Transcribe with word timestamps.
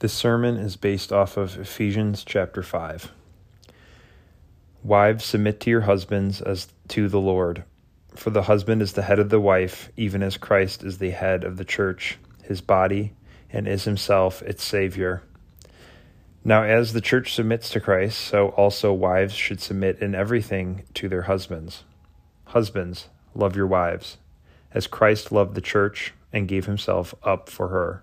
This 0.00 0.14
sermon 0.14 0.56
is 0.56 0.76
based 0.76 1.12
off 1.12 1.36
of 1.36 1.58
Ephesians 1.58 2.24
chapter 2.24 2.62
5. 2.62 3.12
Wives, 4.82 5.26
submit 5.26 5.60
to 5.60 5.68
your 5.68 5.82
husbands 5.82 6.40
as 6.40 6.68
to 6.88 7.06
the 7.06 7.20
Lord. 7.20 7.64
For 8.16 8.30
the 8.30 8.44
husband 8.44 8.80
is 8.80 8.94
the 8.94 9.02
head 9.02 9.18
of 9.18 9.28
the 9.28 9.38
wife, 9.38 9.92
even 9.98 10.22
as 10.22 10.38
Christ 10.38 10.82
is 10.82 10.96
the 10.96 11.10
head 11.10 11.44
of 11.44 11.58
the 11.58 11.66
church, 11.66 12.16
his 12.42 12.62
body, 12.62 13.12
and 13.52 13.68
is 13.68 13.84
himself 13.84 14.40
its 14.40 14.64
Savior. 14.64 15.22
Now, 16.44 16.62
as 16.62 16.94
the 16.94 17.02
church 17.02 17.34
submits 17.34 17.68
to 17.68 17.78
Christ, 17.80 18.18
so 18.18 18.48
also 18.48 18.94
wives 18.94 19.34
should 19.34 19.60
submit 19.60 19.98
in 19.98 20.14
everything 20.14 20.84
to 20.94 21.10
their 21.10 21.22
husbands. 21.22 21.84
Husbands, 22.46 23.08
love 23.34 23.54
your 23.54 23.66
wives, 23.66 24.16
as 24.72 24.86
Christ 24.86 25.30
loved 25.30 25.54
the 25.54 25.60
church 25.60 26.14
and 26.32 26.48
gave 26.48 26.64
himself 26.64 27.14
up 27.22 27.50
for 27.50 27.68
her 27.68 28.02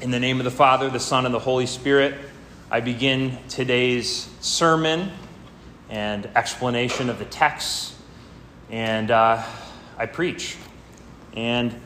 In 0.00 0.10
the 0.10 0.18
name 0.18 0.40
of 0.40 0.44
the 0.44 0.50
Father, 0.50 0.88
the 0.88 0.98
Son, 0.98 1.26
and 1.26 1.34
the 1.34 1.38
Holy 1.38 1.66
Spirit, 1.66 2.14
I 2.70 2.80
begin 2.80 3.36
today's 3.50 4.30
sermon 4.40 5.12
and 5.90 6.24
explanation 6.34 7.10
of 7.10 7.18
the 7.18 7.26
text, 7.26 7.92
and 8.70 9.10
uh, 9.10 9.42
I 9.98 10.06
preach. 10.06 10.56
And 11.36 11.78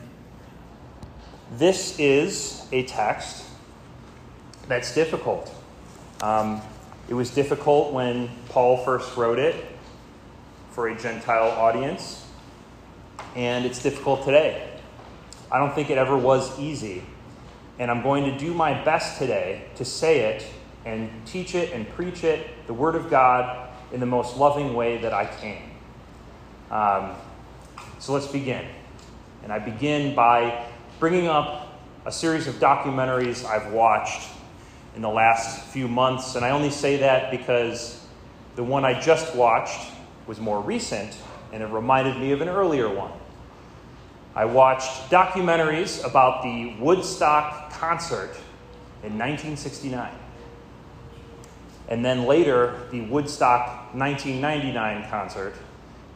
this 1.57 1.99
is 1.99 2.65
a 2.71 2.83
text 2.83 3.43
that's 4.69 4.95
difficult. 4.95 5.53
Um, 6.21 6.61
it 7.09 7.15
was 7.15 7.31
difficult 7.31 7.91
when 7.91 8.29
Paul 8.47 8.77
first 8.77 9.17
wrote 9.17 9.39
it 9.39 9.55
for 10.71 10.87
a 10.87 10.97
Gentile 10.97 11.51
audience, 11.51 12.25
and 13.35 13.65
it's 13.65 13.83
difficult 13.83 14.23
today. 14.23 14.69
I 15.51 15.59
don't 15.59 15.75
think 15.75 15.89
it 15.89 15.97
ever 15.97 16.15
was 16.15 16.57
easy 16.57 17.03
and 17.79 17.91
I'm 17.91 18.01
going 18.01 18.25
to 18.25 18.37
do 18.37 18.53
my 18.53 18.83
best 18.83 19.17
today 19.17 19.65
to 19.75 19.85
say 19.85 20.19
it 20.21 20.45
and 20.85 21.09
teach 21.25 21.55
it 21.55 21.73
and 21.73 21.89
preach 21.89 22.23
it, 22.23 22.47
the 22.67 22.73
Word 22.73 22.95
of 22.95 23.09
God, 23.09 23.69
in 23.91 23.99
the 23.99 24.05
most 24.05 24.37
loving 24.37 24.73
way 24.73 24.97
that 24.97 25.13
I 25.13 25.25
can. 25.25 25.61
Um, 26.71 27.15
so 27.99 28.13
let's 28.13 28.27
begin. 28.27 28.65
And 29.43 29.51
I 29.51 29.59
begin 29.59 30.15
by 30.15 30.65
bringing 30.99 31.27
up 31.27 31.79
a 32.05 32.11
series 32.11 32.47
of 32.47 32.55
documentaries 32.55 33.45
I've 33.45 33.71
watched 33.71 34.29
in 34.95 35.01
the 35.01 35.09
last 35.09 35.65
few 35.67 35.87
months. 35.87 36.35
And 36.35 36.45
I 36.45 36.51
only 36.51 36.69
say 36.69 36.97
that 36.97 37.31
because 37.31 38.05
the 38.55 38.63
one 38.63 38.85
I 38.85 38.99
just 38.99 39.35
watched 39.35 39.91
was 40.27 40.39
more 40.39 40.61
recent 40.61 41.17
and 41.51 41.61
it 41.61 41.67
reminded 41.67 42.17
me 42.17 42.31
of 42.31 42.41
an 42.41 42.49
earlier 42.49 42.89
one. 42.89 43.11
I 44.35 44.43
watched 44.43 45.09
documentaries 45.09 46.05
about 46.05 46.43
the 46.43 46.75
Woodstock 46.79 47.71
concert 47.71 48.35
in 49.01 49.17
1969. 49.17 50.11
And 51.87 52.03
then 52.03 52.25
later, 52.25 52.81
the 52.91 53.01
Woodstock 53.01 53.93
1999 53.93 55.09
concert, 55.09 55.53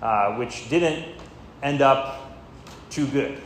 uh, 0.02 0.36
which 0.36 0.70
didn't 0.70 1.06
end 1.64 1.82
up 1.82 2.36
too 2.90 3.08
good. 3.08 3.40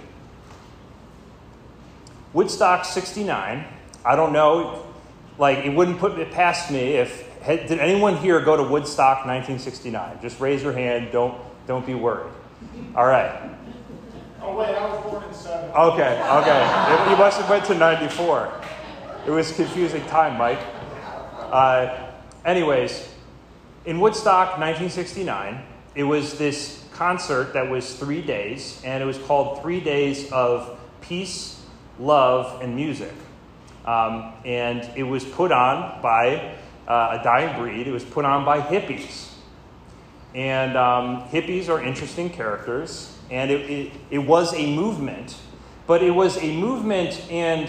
Woodstock 2.31 2.85
69, 2.85 3.65
I 4.03 4.15
don't 4.15 4.33
know, 4.33 4.83
like, 5.37 5.59
it 5.59 5.69
wouldn't 5.69 5.99
put 5.99 6.17
it 6.17 6.31
past 6.31 6.71
me 6.71 6.93
if, 6.93 7.29
did 7.45 7.79
anyone 7.79 8.17
here 8.17 8.39
go 8.39 8.57
to 8.57 8.63
Woodstock 8.63 9.25
1969? 9.25 10.19
Just 10.21 10.39
raise 10.39 10.63
your 10.63 10.73
hand, 10.73 11.09
don't, 11.11 11.39
don't 11.67 11.85
be 11.85 11.93
worried. 11.93 12.31
All 12.95 13.05
right. 13.05 13.51
Oh 14.45 14.57
wait, 14.57 14.75
I 14.75 14.89
was 14.89 15.01
born 15.03 15.23
in 15.23 15.33
seven. 15.33 15.69
Okay, 15.71 16.21
okay. 16.21 17.09
You 17.09 17.15
must 17.15 17.39
have 17.39 17.49
went 17.49 17.63
to 17.65 17.75
94. 17.75 18.51
It 19.25 19.31
was 19.31 19.53
confusing 19.53 20.05
time, 20.07 20.37
Mike. 20.37 20.59
Uh, 21.39 22.11
anyways, 22.43 23.07
in 23.85 24.01
Woodstock 24.01 24.59
1969, 24.59 25.63
it 25.95 26.03
was 26.03 26.37
this 26.37 26.83
concert 26.91 27.53
that 27.53 27.69
was 27.69 27.95
three 27.95 28.21
days, 28.21 28.81
and 28.83 29.01
it 29.01 29.05
was 29.05 29.17
called 29.17 29.61
Three 29.61 29.79
Days 29.79 30.29
of 30.33 30.77
Peace, 30.99 31.61
Love, 31.97 32.61
and 32.61 32.75
Music. 32.75 33.13
Um, 33.85 34.33
and 34.43 34.89
it 34.97 35.03
was 35.03 35.23
put 35.23 35.53
on 35.53 36.01
by 36.01 36.55
uh, 36.85 37.17
a 37.17 37.23
dying 37.23 37.57
breed. 37.57 37.87
It 37.87 37.93
was 37.93 38.03
put 38.03 38.25
on 38.25 38.43
by 38.43 38.59
hippies. 38.59 39.29
And 40.35 40.75
um, 40.75 41.23
hippies 41.29 41.69
are 41.69 41.81
interesting 41.81 42.29
characters 42.29 43.17
and 43.33 43.49
it, 43.49 43.67
it, 43.67 43.91
it 44.11 44.19
was 44.19 44.53
a 44.53 44.75
movement, 44.75 45.35
but 45.87 46.03
it 46.03 46.11
was 46.11 46.37
a 46.37 46.55
movement, 46.55 47.19
and 47.31 47.67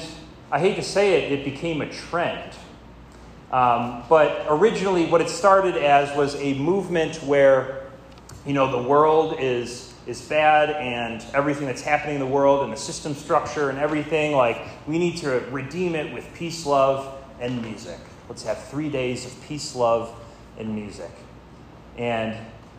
I 0.51 0.59
hate 0.61 0.77
to 0.77 0.83
say 0.83 1.25
it, 1.25 1.33
it 1.33 1.45
became 1.45 1.81
a 1.81 1.91
trend. 1.91 2.53
Um, 3.51 4.03
but 4.11 4.45
originally, 4.51 5.07
what 5.07 5.23
it 5.23 5.31
started 5.31 5.77
as 5.77 6.15
was 6.19 6.35
a 6.37 6.53
movement 6.59 7.17
where, 7.23 7.87
you 8.45 8.53
know, 8.53 8.71
the 8.71 8.87
world 8.87 9.37
is 9.41 9.95
is 10.07 10.21
bad 10.21 10.69
and 10.69 11.25
everything 11.33 11.67
that's 11.67 11.81
happening 11.81 12.17
in 12.17 12.21
the 12.21 12.27
world 12.27 12.63
and 12.63 12.71
the 12.71 12.77
system 12.77 13.15
structure 13.15 13.71
and 13.71 13.79
everything 13.79 14.33
like 14.33 14.61
we 14.87 14.99
need 14.99 15.17
to 15.17 15.31
redeem 15.51 15.95
it 15.95 16.13
with 16.13 16.29
peace 16.35 16.67
love 16.67 17.25
and 17.41 17.63
music 17.63 17.99
let's 18.29 18.43
have 18.43 18.63
three 18.65 18.91
days 18.91 19.25
of 19.25 19.45
peace 19.45 19.75
love 19.75 20.15
and 20.59 20.75
music 20.75 21.11
and 21.97 22.37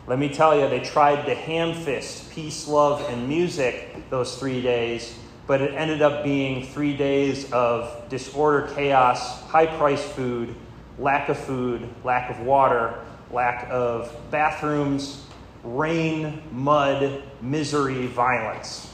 let 0.08 0.20
me 0.20 0.30
tell 0.30 0.60
you, 0.60 0.68
they 0.70 0.82
tried 0.82 1.26
to 1.26 1.34
ham 1.34 1.74
fist 1.74 2.32
peace, 2.32 2.68
love, 2.68 3.02
and 3.10 3.28
music 3.28 4.10
those 4.10 4.38
three 4.38 4.62
days, 4.62 5.18
but 5.48 5.62
it 5.62 5.74
ended 5.74 6.02
up 6.02 6.24
being 6.24 6.66
three 6.68 6.96
days 6.96 7.52
of 7.52 8.08
disorder, 8.08 8.70
chaos, 8.76 9.42
high 9.44 9.66
priced 9.66 10.06
food, 10.06 10.54
lack 11.00 11.30
of 11.30 11.38
food, 11.38 11.90
lack 12.04 12.30
of 12.30 12.40
water, 12.42 13.00
lack 13.32 13.68
of 13.72 14.16
bathrooms, 14.30 15.26
rain, 15.64 16.42
mud, 16.52 17.24
misery, 17.42 18.06
violence. 18.06 18.94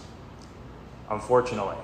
Unfortunately. 1.09 1.75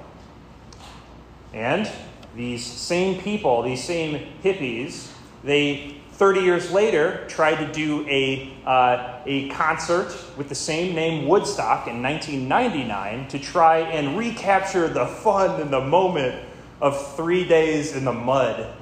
And 1.53 1.89
these 2.33 2.65
same 2.65 3.21
people, 3.21 3.61
these 3.63 3.83
same 3.83 4.31
hippies, 4.41 5.11
they 5.43 5.96
30 6.17 6.41
years 6.41 6.71
later, 6.71 7.23
tried 7.27 7.57
to 7.63 7.71
do 7.71 8.03
a, 8.07 8.51
uh, 8.65 9.19
a 9.27 9.49
concert 9.49 10.17
with 10.35 10.49
the 10.49 10.55
same 10.55 10.95
name, 10.95 11.27
Woodstock, 11.27 11.87
in 11.87 12.01
1999 12.01 13.27
to 13.27 13.37
try 13.37 13.81
and 13.81 14.17
recapture 14.17 14.87
the 14.87 15.05
fun 15.05 15.61
and 15.61 15.71
the 15.71 15.79
moment 15.79 16.43
of 16.81 17.15
three 17.15 17.47
days 17.47 17.95
in 17.95 18.03
the 18.03 18.11
mud 18.11 18.73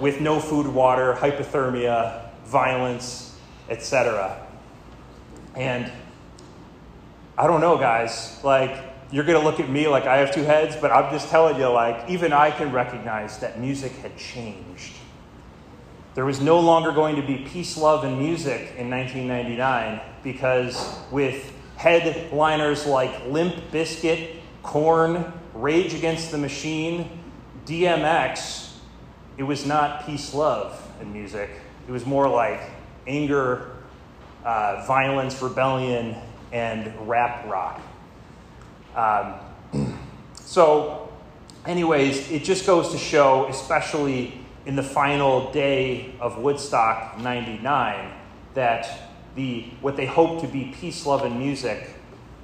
with 0.00 0.20
no 0.20 0.40
food, 0.40 0.66
water, 0.66 1.14
hypothermia, 1.14 2.28
violence, 2.44 3.38
etc. 3.68 4.44
And 5.54 5.92
I 7.36 7.46
don't 7.46 7.60
know, 7.60 7.78
guys. 7.78 8.40
Like, 8.42 8.82
you're 9.12 9.24
going 9.24 9.38
to 9.38 9.44
look 9.44 9.60
at 9.60 9.70
me 9.70 9.86
like 9.86 10.06
I 10.06 10.16
have 10.16 10.34
two 10.34 10.42
heads, 10.42 10.74
but 10.74 10.90
I'm 10.90 11.12
just 11.12 11.28
telling 11.28 11.56
you, 11.56 11.68
like, 11.68 12.10
even 12.10 12.32
I 12.32 12.50
can 12.50 12.72
recognize 12.72 13.38
that 13.38 13.60
music 13.60 13.92
had 13.92 14.16
changed 14.16 14.94
there 16.18 16.24
was 16.24 16.40
no 16.40 16.58
longer 16.58 16.90
going 16.90 17.14
to 17.14 17.22
be 17.22 17.36
peace, 17.36 17.76
love, 17.76 18.02
and 18.02 18.18
music 18.18 18.72
in 18.76 18.90
1999 18.90 20.00
because 20.24 20.98
with 21.12 21.52
headliners 21.76 22.86
like 22.86 23.24
Limp 23.26 23.54
Bizkit, 23.70 24.34
Korn, 24.64 25.32
Rage 25.54 25.94
Against 25.94 26.32
the 26.32 26.38
Machine, 26.38 27.08
DMX, 27.66 28.72
it 29.36 29.44
was 29.44 29.64
not 29.64 30.06
peace, 30.06 30.34
love 30.34 30.82
and 31.00 31.12
music. 31.12 31.50
It 31.86 31.92
was 31.92 32.04
more 32.04 32.28
like 32.28 32.62
anger, 33.06 33.76
uh, 34.44 34.84
violence, 34.88 35.40
rebellion, 35.40 36.16
and 36.50 37.08
rap 37.08 37.46
rock. 37.46 37.80
Um, 38.96 39.96
so, 40.34 41.12
anyways, 41.64 42.28
it 42.32 42.42
just 42.42 42.66
goes 42.66 42.90
to 42.90 42.98
show, 42.98 43.46
especially 43.46 44.34
in 44.68 44.76
the 44.76 44.82
final 44.82 45.50
day 45.50 46.14
of 46.20 46.36
Woodstock 46.36 47.18
99, 47.18 48.12
that 48.52 48.86
the, 49.34 49.62
what 49.80 49.96
they 49.96 50.04
hoped 50.04 50.42
to 50.42 50.46
be 50.46 50.74
peace, 50.78 51.06
love, 51.06 51.24
and 51.24 51.38
music 51.38 51.94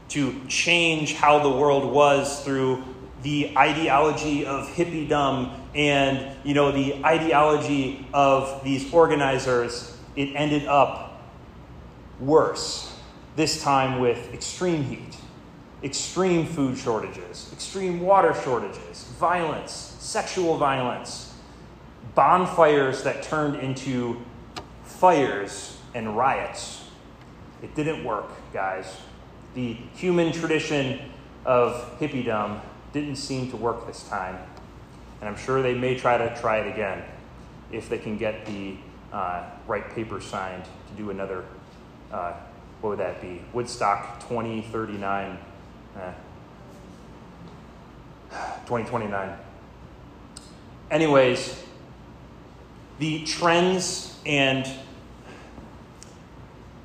to 0.08 0.40
change 0.48 1.12
how 1.12 1.38
the 1.42 1.50
world 1.50 1.92
was 1.92 2.42
through 2.42 2.82
the 3.22 3.56
ideology 3.58 4.46
of 4.46 4.66
hippiedom 4.68 5.54
and 5.74 6.34
you 6.44 6.52
know 6.54 6.70
the 6.72 7.02
ideology 7.04 8.06
of 8.12 8.62
these 8.62 8.92
organizers 8.92 9.96
it 10.14 10.26
ended 10.34 10.66
up 10.66 11.22
worse 12.20 12.94
this 13.34 13.62
time 13.62 13.98
with 13.98 14.32
extreme 14.34 14.84
heat 14.84 15.16
extreme 15.82 16.44
food 16.44 16.76
shortages 16.76 17.48
extreme 17.50 18.00
water 18.00 18.34
shortages 18.44 19.04
violence 19.18 19.96
sexual 20.00 20.58
violence 20.58 21.33
bonfires 22.14 23.02
that 23.02 23.22
turned 23.22 23.56
into 23.56 24.20
fires 24.84 25.78
and 25.94 26.16
riots 26.16 26.84
it 27.62 27.74
didn't 27.74 28.04
work 28.04 28.30
guys 28.52 28.96
the 29.54 29.76
human 29.94 30.32
tradition 30.32 31.00
of 31.44 31.98
hippiedom 31.98 32.60
didn't 32.92 33.16
seem 33.16 33.50
to 33.50 33.56
work 33.56 33.86
this 33.86 34.08
time. 34.08 34.38
And 35.20 35.28
I'm 35.28 35.36
sure 35.36 35.62
they 35.62 35.74
may 35.74 35.96
try 35.96 36.18
to 36.18 36.40
try 36.40 36.58
it 36.58 36.72
again 36.72 37.02
if 37.72 37.88
they 37.88 37.98
can 37.98 38.18
get 38.18 38.44
the 38.46 38.76
uh, 39.12 39.44
right 39.66 39.88
paper 39.94 40.20
signed 40.20 40.64
to 40.64 40.94
do 40.96 41.10
another, 41.10 41.44
uh, 42.12 42.34
what 42.80 42.90
would 42.90 42.98
that 42.98 43.20
be? 43.20 43.42
Woodstock 43.52 44.20
2039. 44.20 45.38
Eh. 45.96 46.12
2029. 48.66 49.38
Anyways, 50.90 51.63
the 52.98 53.24
trends 53.24 54.18
and 54.24 54.68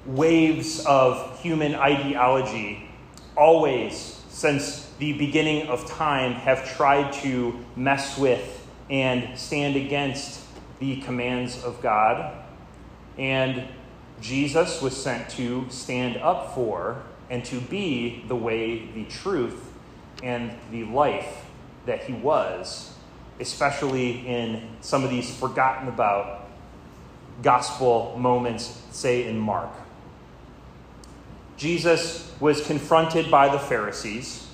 waves 0.06 0.84
of 0.86 1.40
human 1.42 1.76
ideology 1.76 2.90
always 3.36 4.20
since 4.40 4.90
the 5.00 5.14
beginning 5.14 5.68
of 5.68 5.86
time, 5.90 6.34
have 6.34 6.76
tried 6.76 7.12
to 7.12 7.58
mess 7.76 8.18
with 8.18 8.68
and 8.90 9.38
stand 9.38 9.76
against 9.76 10.42
the 10.80 11.02
commands 11.02 11.62
of 11.64 11.82
God. 11.82 12.38
And 13.18 13.66
Jesus 14.22 14.82
was 14.82 14.96
sent 14.96 15.30
to 15.32 15.66
stand 15.70 16.18
up 16.18 16.54
for 16.56 17.04
and 17.30 17.44
to 17.46 17.60
be 17.60 18.24
the 18.28 18.36
way, 18.36 18.88
the 18.94 19.06
truth, 19.06 19.74
and 20.24 20.52
the 20.72 20.86
life 20.86 21.46
that 21.86 22.04
he 22.04 22.14
was, 22.14 22.94
especially 23.40 24.28
in 24.28 24.68
some 24.82 25.04
of 25.04 25.10
these 25.10 25.34
forgotten 25.34 25.88
about 25.88 26.48
gospel 27.42 28.18
moments, 28.18 28.82
say 28.92 29.28
in 29.28 29.38
Mark. 29.38 29.70
Jesus 31.58 32.32
was 32.40 32.66
confronted 32.66 33.30
by 33.30 33.50
the 33.50 33.60
Pharisees. 33.60 34.48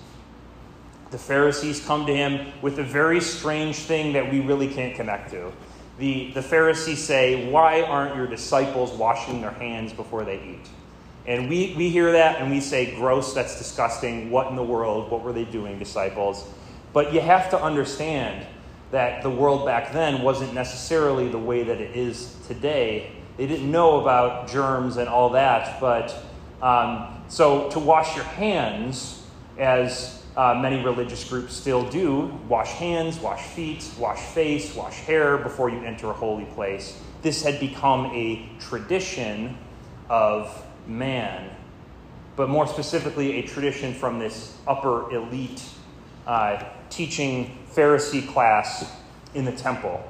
The 1.11 1.17
Pharisees 1.17 1.85
come 1.85 2.05
to 2.07 2.15
him 2.15 2.51
with 2.61 2.79
a 2.79 2.83
very 2.83 3.21
strange 3.21 3.77
thing 3.77 4.13
that 4.13 4.31
we 4.31 4.39
really 4.39 4.67
can't 4.67 4.95
connect 4.95 5.29
to. 5.31 5.51
The, 5.97 6.31
the 6.31 6.41
Pharisees 6.41 7.03
say, 7.03 7.49
Why 7.49 7.83
aren't 7.83 8.15
your 8.15 8.27
disciples 8.27 8.91
washing 8.91 9.41
their 9.41 9.51
hands 9.51 9.93
before 9.93 10.25
they 10.25 10.37
eat? 10.37 10.67
And 11.27 11.49
we, 11.49 11.73
we 11.77 11.89
hear 11.89 12.11
that 12.11 12.41
and 12.41 12.51
we 12.51 12.59
say, 12.59 12.95
Gross, 12.95 13.33
that's 13.33 13.57
disgusting. 13.57 14.29
What 14.29 14.47
in 14.47 14.55
the 14.55 14.63
world? 14.63 15.09
What 15.09 15.21
were 15.21 15.31
they 15.31 15.45
doing, 15.45 15.79
disciples? 15.79 16.47
But 16.91 17.13
you 17.13 17.21
have 17.21 17.49
to 17.51 17.61
understand 17.61 18.45
that 18.95 19.21
the 19.23 19.29
world 19.29 19.65
back 19.65 19.91
then 19.91 20.21
wasn't 20.21 20.53
necessarily 20.53 21.27
the 21.27 21.37
way 21.37 21.63
that 21.63 21.81
it 21.81 21.97
is 21.97 22.33
today. 22.47 23.11
They 23.35 23.45
didn't 23.45 23.69
know 23.69 23.99
about 23.99 24.47
germs 24.47 24.95
and 24.95 25.09
all 25.09 25.31
that, 25.31 25.81
but 25.81 26.15
um, 26.61 27.21
so, 27.27 27.69
to 27.71 27.79
wash 27.79 28.15
your 28.15 28.23
hands, 28.23 29.21
as 29.57 30.23
uh, 30.37 30.57
many 30.61 30.81
religious 30.81 31.27
groups 31.27 31.53
still 31.53 31.83
do, 31.89 32.39
wash 32.47 32.71
hands, 32.71 33.19
wash 33.19 33.41
feet, 33.41 33.85
wash 33.99 34.21
face, 34.21 34.73
wash 34.73 34.95
hair 35.01 35.37
before 35.39 35.69
you 35.69 35.79
enter 35.83 36.09
a 36.09 36.13
holy 36.13 36.45
place. 36.45 36.97
This 37.21 37.43
had 37.43 37.59
become 37.59 38.05
a 38.15 38.47
tradition 38.61 39.57
of 40.09 40.65
man, 40.87 41.49
but 42.37 42.47
more 42.47 42.65
specifically, 42.65 43.39
a 43.39 43.41
tradition 43.45 43.93
from 43.93 44.19
this 44.19 44.57
upper 44.65 45.11
elite 45.13 45.63
uh, 46.25 46.63
teaching 46.89 47.57
Pharisee 47.75 48.27
class 48.27 48.91
in 49.33 49.45
the 49.45 49.51
temple. 49.51 50.03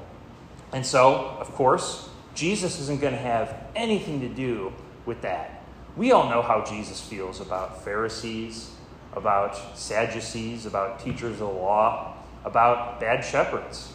And 0.72 0.84
so, 0.84 1.36
of 1.40 1.52
course, 1.52 2.08
Jesus 2.34 2.80
isn't 2.80 3.00
going 3.00 3.14
to 3.14 3.18
have 3.18 3.54
anything 3.74 4.20
to 4.20 4.28
do 4.28 4.72
with 5.04 5.22
that. 5.22 5.62
We 5.96 6.12
all 6.12 6.28
know 6.28 6.42
how 6.42 6.64
Jesus 6.64 7.00
feels 7.00 7.40
about 7.40 7.82
Pharisees, 7.82 8.70
about 9.14 9.56
Sadducees, 9.76 10.66
about 10.66 11.00
teachers 11.00 11.32
of 11.32 11.38
the 11.38 11.46
law, 11.46 12.14
about 12.44 13.00
bad 13.00 13.24
shepherds. 13.24 13.94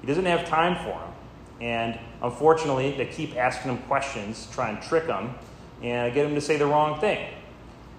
He 0.00 0.06
doesn't 0.06 0.24
have 0.24 0.48
time 0.48 0.76
for 0.76 0.98
them. 0.98 1.12
And 1.60 1.98
unfortunately, 2.22 2.96
they 2.96 3.06
keep 3.06 3.36
asking 3.36 3.70
him 3.70 3.78
questions, 3.82 4.48
try 4.50 4.70
and 4.70 4.82
trick 4.82 5.06
him, 5.06 5.34
and 5.82 6.12
get 6.12 6.26
him 6.26 6.34
to 6.34 6.40
say 6.40 6.56
the 6.56 6.66
wrong 6.66 6.98
thing. 6.98 7.28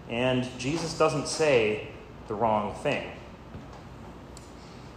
And 0.10 0.48
Jesus 0.58 0.98
doesn't 0.98 1.28
say 1.28 1.88
the 2.28 2.34
wrong 2.34 2.74
thing. 2.76 3.10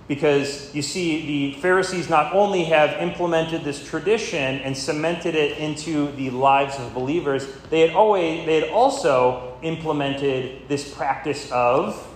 Because 0.08 0.72
you 0.72 0.82
see, 0.82 1.26
the 1.26 1.60
Pharisees 1.60 2.08
not 2.08 2.32
only 2.32 2.64
have 2.64 2.90
implemented 3.02 3.64
this 3.64 3.84
tradition 3.84 4.60
and 4.60 4.76
cemented 4.76 5.34
it 5.34 5.58
into 5.58 6.12
the 6.12 6.30
lives 6.30 6.78
of 6.78 6.94
believers, 6.94 7.46
they 7.70 7.80
had 7.80 7.90
always 7.90 8.46
they 8.46 8.60
had 8.60 8.70
also 8.70 9.58
implemented 9.62 10.68
this 10.68 10.94
practice 10.94 11.50
of 11.50 12.06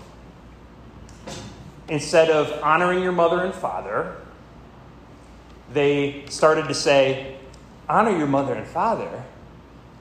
instead 1.89 2.31
of 2.31 2.63
honoring 2.63 3.03
your 3.03 3.11
mother 3.11 3.45
and 3.45 3.53
father, 3.53 4.17
they 5.73 6.25
started 6.29 6.69
to 6.69 6.75
say, 6.75 7.37
honor 7.89 8.17
your 8.17 8.29
mother 8.29 8.55
and 8.55 8.67
father. 8.67 9.25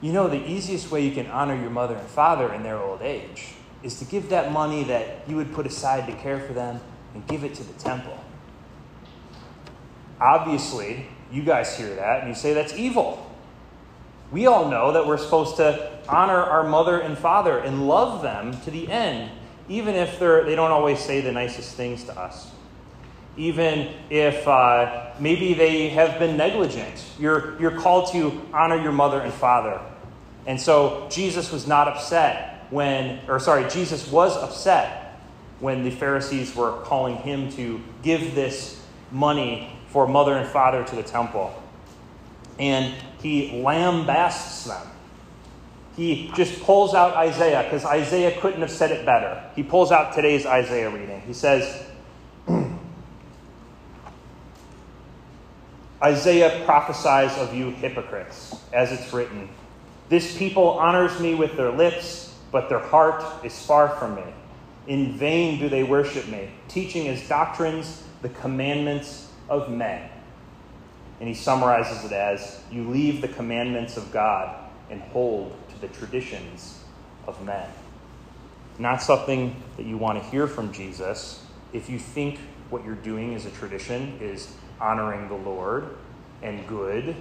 You 0.00 0.12
know, 0.12 0.28
the 0.28 0.48
easiest 0.48 0.92
way 0.92 1.04
you 1.04 1.10
can 1.10 1.26
honor 1.26 1.60
your 1.60 1.70
mother 1.70 1.96
and 1.96 2.08
father 2.08 2.52
in 2.54 2.62
their 2.62 2.78
old 2.78 3.02
age 3.02 3.48
is 3.82 3.98
to 3.98 4.04
give 4.04 4.28
that 4.28 4.52
money 4.52 4.84
that 4.84 5.28
you 5.28 5.34
would 5.34 5.52
put 5.52 5.66
aside 5.66 6.06
to 6.06 6.12
care 6.12 6.38
for 6.38 6.52
them 6.52 6.80
and 7.14 7.26
give 7.26 7.44
it 7.44 7.54
to 7.54 7.64
the 7.64 7.72
temple. 7.74 8.16
Obviously, 10.20 11.06
you 11.32 11.42
guys 11.42 11.76
hear 11.76 11.94
that 11.96 12.20
and 12.20 12.28
you 12.28 12.34
say 12.34 12.52
that's 12.52 12.74
evil. 12.74 13.26
We 14.30 14.46
all 14.46 14.68
know 14.68 14.92
that 14.92 15.06
we're 15.06 15.18
supposed 15.18 15.56
to 15.56 15.98
honor 16.08 16.36
our 16.36 16.68
mother 16.68 17.00
and 17.00 17.18
father 17.18 17.58
and 17.58 17.88
love 17.88 18.22
them 18.22 18.60
to 18.62 18.70
the 18.70 18.88
end, 18.88 19.30
even 19.68 19.94
if 19.94 20.18
they're, 20.18 20.44
they 20.44 20.54
don't 20.54 20.70
always 20.70 21.00
say 21.00 21.20
the 21.20 21.32
nicest 21.32 21.74
things 21.74 22.04
to 22.04 22.18
us. 22.18 22.50
Even 23.36 23.92
if 24.10 24.46
uh, 24.46 25.10
maybe 25.18 25.54
they 25.54 25.88
have 25.88 26.18
been 26.18 26.36
negligent, 26.36 27.04
you're, 27.18 27.60
you're 27.60 27.80
called 27.80 28.12
to 28.12 28.40
honor 28.52 28.80
your 28.80 28.92
mother 28.92 29.20
and 29.20 29.32
father. 29.32 29.80
And 30.46 30.60
so 30.60 31.08
Jesus 31.10 31.50
was 31.50 31.66
not 31.66 31.88
upset 31.88 32.66
when, 32.70 33.20
or 33.28 33.40
sorry, 33.40 33.68
Jesus 33.68 34.10
was 34.10 34.36
upset 34.36 34.99
when 35.60 35.84
the 35.84 35.90
Pharisees 35.90 36.56
were 36.56 36.80
calling 36.82 37.16
him 37.16 37.50
to 37.52 37.80
give 38.02 38.34
this 38.34 38.82
money 39.10 39.76
for 39.88 40.06
mother 40.06 40.34
and 40.34 40.48
father 40.48 40.84
to 40.84 40.96
the 40.96 41.02
temple. 41.02 41.54
And 42.58 42.94
he 43.22 43.50
lambasts 43.50 44.66
them. 44.66 44.86
He 45.96 46.30
just 46.34 46.60
pulls 46.62 46.94
out 46.94 47.14
Isaiah 47.14 47.64
because 47.64 47.84
Isaiah 47.84 48.40
couldn't 48.40 48.60
have 48.60 48.70
said 48.70 48.90
it 48.90 49.04
better. 49.04 49.44
He 49.54 49.62
pulls 49.62 49.92
out 49.92 50.14
today's 50.14 50.46
Isaiah 50.46 50.88
reading. 50.88 51.20
He 51.26 51.34
says, 51.34 51.84
Isaiah 56.02 56.64
prophesies 56.64 57.36
of 57.36 57.54
you 57.54 57.70
hypocrites, 57.70 58.56
as 58.72 58.92
it's 58.92 59.12
written. 59.12 59.50
This 60.08 60.38
people 60.38 60.70
honors 60.70 61.20
me 61.20 61.34
with 61.34 61.56
their 61.56 61.70
lips, 61.70 62.34
but 62.50 62.68
their 62.68 62.78
heart 62.78 63.22
is 63.44 63.66
far 63.66 63.90
from 63.90 64.14
me. 64.14 64.24
In 64.90 65.12
vain 65.12 65.60
do 65.60 65.68
they 65.68 65.84
worship 65.84 66.26
me, 66.26 66.50
teaching 66.66 67.06
as 67.06 67.28
doctrines 67.28 68.02
the 68.22 68.28
commandments 68.28 69.30
of 69.48 69.70
men. 69.70 70.10
And 71.20 71.28
he 71.28 71.34
summarizes 71.34 72.04
it 72.04 72.10
as 72.10 72.60
You 72.72 72.90
leave 72.90 73.20
the 73.20 73.28
commandments 73.28 73.96
of 73.96 74.10
God 74.10 74.52
and 74.90 75.00
hold 75.00 75.56
to 75.68 75.80
the 75.80 75.86
traditions 75.86 76.82
of 77.28 77.40
men. 77.44 77.68
Not 78.80 79.00
something 79.00 79.54
that 79.76 79.86
you 79.86 79.96
want 79.96 80.20
to 80.20 80.28
hear 80.28 80.48
from 80.48 80.72
Jesus 80.72 81.46
if 81.72 81.88
you 81.88 82.00
think 82.00 82.40
what 82.68 82.84
you're 82.84 82.96
doing 82.96 83.36
as 83.36 83.46
a 83.46 83.50
tradition 83.52 84.18
is 84.20 84.52
honoring 84.80 85.28
the 85.28 85.36
Lord 85.36 85.88
and 86.42 86.66
good. 86.66 87.14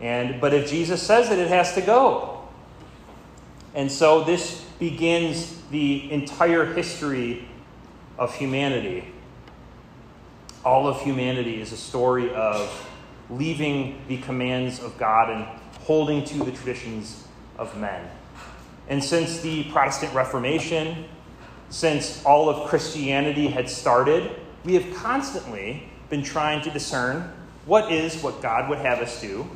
And 0.00 0.40
but 0.40 0.52
if 0.52 0.68
Jesus 0.68 1.00
says 1.00 1.30
it, 1.30 1.38
it 1.38 1.46
has 1.46 1.74
to 1.74 1.80
go. 1.80 2.42
And 3.72 3.92
so 3.92 4.24
this 4.24 4.63
begins 4.78 5.60
the 5.70 6.10
entire 6.10 6.66
history 6.72 7.46
of 8.18 8.34
humanity. 8.34 9.06
All 10.64 10.88
of 10.88 11.00
humanity 11.00 11.60
is 11.60 11.72
a 11.72 11.76
story 11.76 12.32
of 12.34 12.88
leaving 13.30 14.00
the 14.08 14.18
commands 14.18 14.82
of 14.82 14.96
God 14.98 15.30
and 15.30 15.44
holding 15.82 16.24
to 16.24 16.38
the 16.38 16.52
traditions 16.52 17.26
of 17.58 17.76
men. 17.76 18.08
And 18.88 19.02
since 19.02 19.40
the 19.40 19.64
Protestant 19.64 20.14
Reformation, 20.14 21.06
since 21.70 22.24
all 22.24 22.48
of 22.48 22.68
Christianity 22.68 23.48
had 23.48 23.68
started, 23.68 24.30
we 24.64 24.74
have 24.74 24.94
constantly 24.94 25.88
been 26.10 26.22
trying 26.22 26.62
to 26.62 26.70
discern 26.70 27.32
what 27.66 27.90
is 27.90 28.22
what 28.22 28.42
God 28.42 28.68
would 28.68 28.78
have 28.78 28.98
us 28.98 29.20
do, 29.20 29.48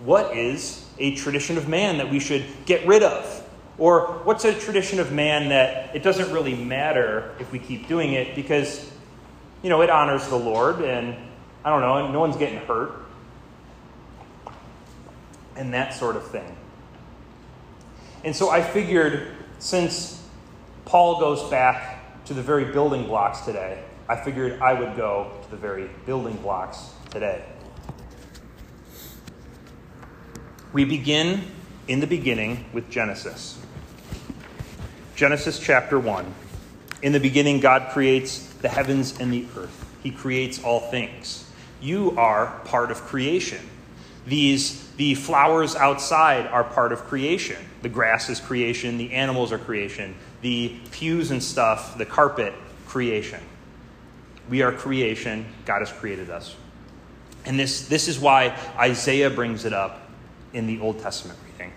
what 0.00 0.36
is 0.36 0.86
a 0.98 1.14
tradition 1.14 1.58
of 1.58 1.68
man 1.68 1.98
that 1.98 2.10
we 2.10 2.18
should 2.18 2.44
get 2.64 2.86
rid 2.86 3.02
of, 3.02 3.41
or 3.82 4.20
what's 4.22 4.44
a 4.44 4.54
tradition 4.54 5.00
of 5.00 5.10
man 5.10 5.48
that 5.48 5.96
it 5.96 6.04
doesn't 6.04 6.32
really 6.32 6.54
matter 6.54 7.34
if 7.40 7.50
we 7.50 7.58
keep 7.58 7.88
doing 7.88 8.12
it 8.12 8.36
because, 8.36 8.88
you 9.60 9.68
know, 9.68 9.82
it 9.82 9.90
honors 9.90 10.28
the 10.28 10.36
Lord 10.36 10.82
and 10.82 11.16
I 11.64 11.70
don't 11.70 11.80
know, 11.80 12.12
no 12.12 12.20
one's 12.20 12.36
getting 12.36 12.60
hurt, 12.60 12.92
and 15.56 15.74
that 15.74 15.94
sort 15.94 16.14
of 16.14 16.24
thing. 16.28 16.56
And 18.22 18.36
so 18.36 18.50
I 18.50 18.62
figured 18.62 19.32
since 19.58 20.24
Paul 20.84 21.18
goes 21.18 21.42
back 21.50 22.24
to 22.26 22.34
the 22.34 22.42
very 22.42 22.66
building 22.66 23.08
blocks 23.08 23.40
today, 23.40 23.82
I 24.08 24.14
figured 24.14 24.60
I 24.60 24.74
would 24.74 24.96
go 24.96 25.32
to 25.42 25.50
the 25.50 25.56
very 25.56 25.90
building 26.06 26.36
blocks 26.36 26.90
today. 27.10 27.44
We 30.72 30.84
begin 30.84 31.50
in 31.88 31.98
the 31.98 32.06
beginning 32.06 32.66
with 32.72 32.88
Genesis. 32.88 33.58
Genesis 35.22 35.60
chapter 35.60 36.00
1. 36.00 36.34
In 37.02 37.12
the 37.12 37.20
beginning, 37.20 37.60
God 37.60 37.92
creates 37.92 38.44
the 38.54 38.68
heavens 38.68 39.20
and 39.20 39.32
the 39.32 39.46
earth, 39.56 39.88
He 40.02 40.10
creates 40.10 40.60
all 40.64 40.80
things. 40.80 41.48
You 41.80 42.18
are 42.18 42.58
part 42.64 42.90
of 42.90 43.02
creation. 43.02 43.60
These, 44.26 44.90
the 44.94 45.14
flowers 45.14 45.76
outside 45.76 46.48
are 46.48 46.64
part 46.64 46.90
of 46.90 47.04
creation. 47.04 47.64
The 47.82 47.88
grass 47.88 48.28
is 48.30 48.40
creation, 48.40 48.98
the 48.98 49.12
animals 49.12 49.52
are 49.52 49.58
creation, 49.58 50.16
the 50.40 50.76
pews 50.90 51.30
and 51.30 51.40
stuff, 51.40 51.96
the 51.96 52.04
carpet, 52.04 52.52
creation. 52.88 53.38
We 54.50 54.62
are 54.62 54.72
creation. 54.72 55.46
God 55.66 55.82
has 55.82 55.92
created 55.92 56.30
us. 56.30 56.56
And 57.44 57.56
this, 57.56 57.86
this 57.86 58.08
is 58.08 58.18
why 58.18 58.58
Isaiah 58.76 59.30
brings 59.30 59.66
it 59.66 59.72
up 59.72 60.00
in 60.52 60.66
the 60.66 60.80
Old 60.80 60.98
Testament 60.98 61.38
reading. 61.52 61.72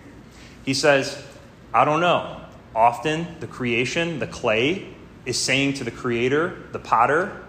He 0.64 0.74
says, 0.74 1.24
I 1.72 1.84
don't 1.84 2.00
know. 2.00 2.40
Often 2.76 3.40
the 3.40 3.48
creation, 3.48 4.20
the 4.20 4.28
clay, 4.28 4.86
is 5.24 5.36
saying 5.36 5.74
to 5.74 5.84
the 5.84 5.90
creator, 5.90 6.56
the 6.70 6.78
potter, 6.78 7.42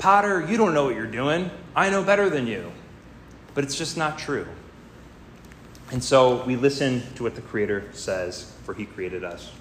Potter, 0.00 0.46
you 0.48 0.56
don't 0.56 0.72
know 0.72 0.84
what 0.84 0.94
you're 0.94 1.04
doing. 1.04 1.50
I 1.76 1.90
know 1.90 2.02
better 2.02 2.30
than 2.30 2.46
you. 2.46 2.72
But 3.54 3.64
it's 3.64 3.76
just 3.76 3.98
not 3.98 4.18
true. 4.18 4.46
And 5.92 6.02
so 6.02 6.42
we 6.44 6.56
listen 6.56 7.02
to 7.16 7.22
what 7.22 7.34
the 7.34 7.42
Creator 7.42 7.90
says, 7.92 8.50
for 8.64 8.72
He 8.72 8.86
created 8.86 9.24
us. 9.24 9.52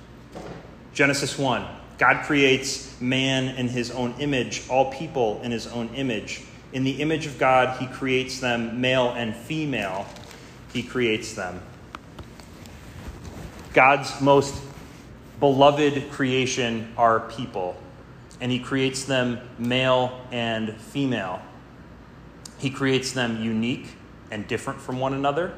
Genesis 0.94 1.38
1 1.38 1.68
God 1.98 2.26
creates 2.26 3.00
man 3.02 3.56
in 3.58 3.68
His 3.68 3.92
own 3.92 4.14
image, 4.20 4.64
all 4.70 4.94
people 4.94 5.42
in 5.44 5.52
His 5.52 5.68
own 5.68 5.90
image. 5.90 6.44
In 6.72 6.86
the 6.86 7.02
image 7.02 7.26
of 7.26 7.38
God, 7.38 7.78
He 7.78 7.88
creates 7.88 8.40
them, 8.40 8.80
male 8.80 9.10
and 9.12 9.36
female. 9.36 10.08
He 10.72 10.84
creates 10.84 11.34
them. 11.34 11.62
God's 13.80 14.20
most 14.20 14.62
beloved 15.40 16.12
creation 16.12 16.92
are 16.98 17.22
people 17.22 17.78
and 18.42 18.52
he 18.52 18.60
creates 18.60 19.06
them 19.06 19.40
male 19.58 20.20
and 20.34 20.76
female. 20.76 21.42
He 22.58 22.72
creates 22.72 23.14
them 23.14 23.42
unique 23.42 23.88
and 24.32 24.46
different 24.50 24.82
from 24.82 25.00
one 25.00 25.14
another, 25.14 25.54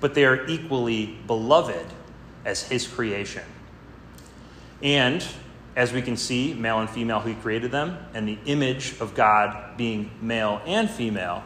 but 0.00 0.14
they 0.14 0.24
are 0.24 0.44
equally 0.48 1.16
beloved 1.28 1.86
as 2.44 2.64
his 2.64 2.88
creation. 2.88 3.44
And 4.82 5.24
as 5.76 5.92
we 5.92 6.02
can 6.02 6.16
see, 6.16 6.54
male 6.54 6.80
and 6.80 6.90
female, 6.90 7.20
he 7.20 7.34
created 7.34 7.70
them, 7.70 7.96
and 8.12 8.26
the 8.26 8.38
image 8.44 8.98
of 8.98 9.14
God 9.14 9.76
being 9.76 10.10
male 10.20 10.60
and 10.66 10.90
female. 10.90 11.44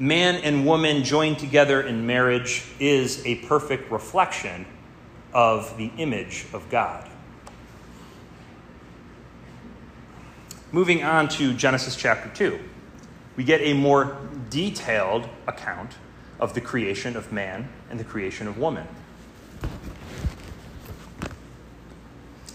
Man 0.00 0.36
and 0.36 0.64
woman 0.64 1.02
joined 1.02 1.40
together 1.40 1.82
in 1.82 2.06
marriage 2.06 2.64
is 2.78 3.20
a 3.26 3.34
perfect 3.46 3.90
reflection 3.90 4.64
of 5.32 5.76
the 5.76 5.90
image 5.98 6.46
of 6.52 6.70
God. 6.70 7.08
Moving 10.70 11.02
on 11.02 11.28
to 11.30 11.52
Genesis 11.52 11.96
chapter 11.96 12.30
2, 12.32 12.60
we 13.34 13.42
get 13.42 13.60
a 13.60 13.72
more 13.72 14.16
detailed 14.50 15.28
account 15.48 15.94
of 16.38 16.54
the 16.54 16.60
creation 16.60 17.16
of 17.16 17.32
man 17.32 17.68
and 17.90 17.98
the 17.98 18.04
creation 18.04 18.46
of 18.46 18.56
woman. 18.56 18.86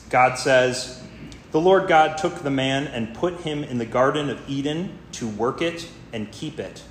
God 0.10 0.36
says, 0.36 1.04
The 1.52 1.60
Lord 1.60 1.90
God 1.90 2.18
took 2.18 2.36
the 2.36 2.52
man 2.52 2.88
and 2.88 3.14
put 3.14 3.42
him 3.42 3.66
in 3.66 3.80
the 3.80 3.86
Garden 3.86 4.30
of 4.30 4.40
Eden 4.48 4.98
to 5.14 5.28
work 5.28 5.62
it 5.62 5.90
and 6.14 6.32
keep 6.32 6.58
it. 6.58 6.84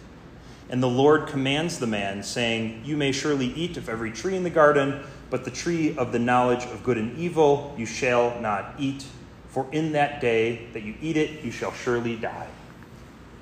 And 0.72 0.82
the 0.82 0.88
Lord 0.88 1.26
commands 1.26 1.78
the 1.78 1.86
man, 1.86 2.22
saying, 2.22 2.82
You 2.86 2.96
may 2.96 3.12
surely 3.12 3.48
eat 3.48 3.76
of 3.76 3.90
every 3.90 4.10
tree 4.10 4.36
in 4.36 4.42
the 4.42 4.50
garden, 4.50 5.04
but 5.28 5.44
the 5.44 5.50
tree 5.50 5.94
of 5.98 6.12
the 6.12 6.18
knowledge 6.18 6.64
of 6.64 6.82
good 6.82 6.96
and 6.96 7.16
evil 7.18 7.74
you 7.76 7.84
shall 7.84 8.40
not 8.40 8.74
eat. 8.78 9.04
For 9.48 9.66
in 9.70 9.92
that 9.92 10.22
day 10.22 10.66
that 10.72 10.82
you 10.82 10.94
eat 11.02 11.18
it, 11.18 11.44
you 11.44 11.50
shall 11.50 11.72
surely 11.72 12.16
die. 12.16 12.48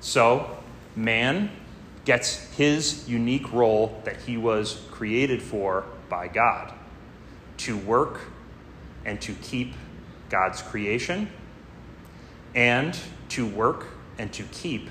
So, 0.01 0.57
man 0.93 1.51
gets 2.03 2.53
his 2.55 3.07
unique 3.07 3.53
role 3.53 4.01
that 4.03 4.17
he 4.17 4.35
was 4.35 4.85
created 4.91 5.41
for 5.41 5.85
by 6.09 6.27
God. 6.27 6.73
To 7.59 7.77
work 7.77 8.19
and 9.05 9.21
to 9.21 9.33
keep 9.35 9.73
God's 10.29 10.61
creation, 10.61 11.29
and 12.55 12.97
to 13.29 13.47
work 13.47 13.87
and 14.17 14.33
to 14.33 14.43
keep 14.43 14.89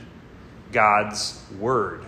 God's 0.72 1.42
word, 1.58 2.04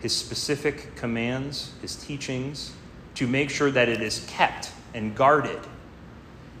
his 0.00 0.14
specific 0.14 0.94
commands, 0.96 1.72
his 1.82 1.96
teachings, 1.96 2.72
to 3.14 3.26
make 3.26 3.50
sure 3.50 3.70
that 3.70 3.88
it 3.88 4.00
is 4.00 4.24
kept 4.28 4.70
and 4.94 5.14
guarded 5.14 5.60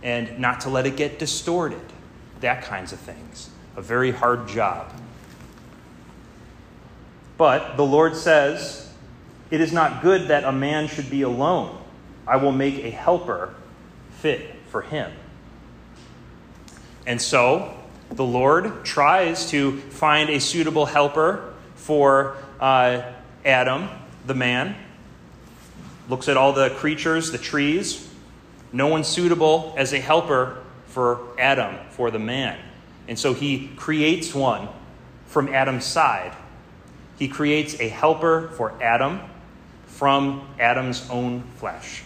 and 0.02 0.38
not 0.38 0.60
to 0.60 0.70
let 0.70 0.86
it 0.86 0.96
get 0.96 1.18
distorted. 1.18 1.80
That 2.40 2.62
kinds 2.62 2.92
of 2.92 2.98
things. 2.98 3.50
A 3.76 3.82
very 3.82 4.10
hard 4.10 4.48
job. 4.48 4.92
But 7.36 7.76
the 7.76 7.84
Lord 7.84 8.16
says, 8.16 8.92
It 9.50 9.60
is 9.60 9.72
not 9.72 10.02
good 10.02 10.28
that 10.28 10.44
a 10.44 10.52
man 10.52 10.88
should 10.88 11.08
be 11.08 11.22
alone. 11.22 11.78
I 12.26 12.36
will 12.36 12.52
make 12.52 12.84
a 12.84 12.90
helper 12.90 13.54
fit 14.18 14.54
for 14.68 14.82
him. 14.82 15.10
And 17.06 17.22
so 17.22 17.74
the 18.10 18.24
Lord 18.24 18.84
tries 18.84 19.50
to 19.50 19.78
find 19.78 20.28
a 20.28 20.40
suitable 20.40 20.86
helper 20.86 21.54
for 21.76 22.36
uh, 22.60 23.02
Adam, 23.48 23.88
the 24.26 24.34
man. 24.34 24.76
Looks 26.08 26.28
at 26.28 26.36
all 26.36 26.52
the 26.52 26.70
creatures, 26.70 27.32
the 27.32 27.38
trees, 27.38 28.08
no 28.72 28.86
one 28.86 29.04
suitable 29.04 29.74
as 29.76 29.92
a 29.92 29.98
helper 29.98 30.62
for 30.86 31.20
Adam, 31.38 31.76
for 31.90 32.10
the 32.10 32.18
man. 32.18 32.58
And 33.08 33.18
so 33.18 33.32
he 33.32 33.68
creates 33.76 34.34
one 34.34 34.68
from 35.26 35.48
Adam's 35.48 35.86
side. 35.86 36.32
He 37.18 37.28
creates 37.28 37.80
a 37.80 37.88
helper 37.88 38.48
for 38.48 38.80
Adam 38.82 39.20
from 39.86 40.46
Adam's 40.60 41.08
own 41.10 41.42
flesh. 41.56 42.02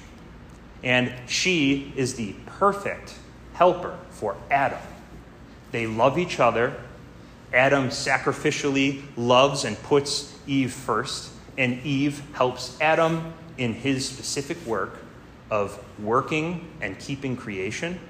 And 0.83 1.13
she 1.29 1.93
is 1.97 2.15
the 2.15 2.35
perfect 2.47 3.15
helper 3.55 3.99
for 4.11 4.37
Adam. 4.51 4.79
They 5.73 5.87
love 5.87 6.19
each 6.19 6.39
other. 6.41 6.75
Adam 7.53 7.89
sacrificially 7.89 9.03
loves 9.17 9.65
and 9.65 9.81
puts 9.83 10.33
Eve 10.47 10.73
first, 10.73 11.32
and 11.56 11.82
Eve 11.85 12.23
helps 12.35 12.80
Adam 12.80 13.32
in 13.59 13.75
his 13.75 14.09
specific 14.09 14.64
work 14.66 14.99
of 15.50 15.82
working 15.99 16.68
and 16.80 16.99
keeping 16.99 17.37
creation 17.37 18.00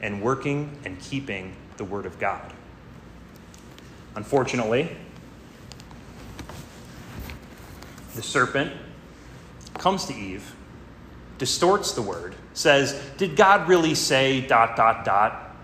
and 0.00 0.22
working 0.22 0.78
and 0.84 0.98
keeping 1.00 1.54
the 1.76 1.84
Word 1.84 2.06
of 2.06 2.18
God. 2.18 2.52
Unfortunately, 4.14 4.96
the 8.14 8.22
serpent 8.22 8.72
comes 9.74 10.06
to 10.06 10.14
Eve, 10.14 10.54
distorts 11.38 11.92
the 11.92 12.00
word, 12.00 12.34
says, 12.54 12.98
Did 13.18 13.36
God 13.36 13.68
really 13.68 13.94
say 13.94 14.40
dot, 14.40 14.74
dot, 14.74 15.04
dot? 15.04 15.54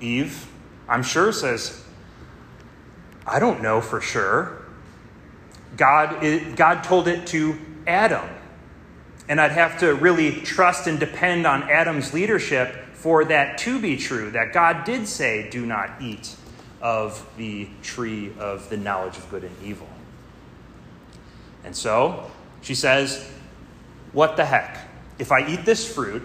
Eve 0.00 0.48
I'm 0.88 1.02
sure, 1.02 1.32
says, 1.32 1.84
I 3.26 3.38
don't 3.38 3.62
know 3.62 3.82
for 3.82 4.00
sure. 4.00 4.62
God, 5.76 6.56
God 6.56 6.82
told 6.82 7.08
it 7.08 7.26
to 7.28 7.58
Adam. 7.86 8.28
And 9.28 9.40
I'd 9.40 9.52
have 9.52 9.80
to 9.80 9.94
really 9.94 10.32
trust 10.40 10.86
and 10.86 10.98
depend 10.98 11.46
on 11.46 11.64
Adam's 11.64 12.14
leadership 12.14 12.74
for 12.94 13.24
that 13.26 13.58
to 13.58 13.80
be 13.80 13.96
true, 13.96 14.30
that 14.32 14.52
God 14.52 14.84
did 14.84 15.06
say, 15.06 15.48
Do 15.50 15.64
not 15.64 15.90
eat 16.00 16.34
of 16.80 17.24
the 17.36 17.68
tree 17.82 18.32
of 18.38 18.68
the 18.70 18.76
knowledge 18.76 19.16
of 19.16 19.30
good 19.30 19.44
and 19.44 19.54
evil. 19.62 19.88
And 21.64 21.76
so 21.76 22.30
she 22.62 22.74
says, 22.74 23.30
What 24.12 24.36
the 24.36 24.44
heck? 24.44 24.78
If 25.18 25.30
I 25.30 25.46
eat 25.46 25.64
this 25.64 25.92
fruit, 25.92 26.22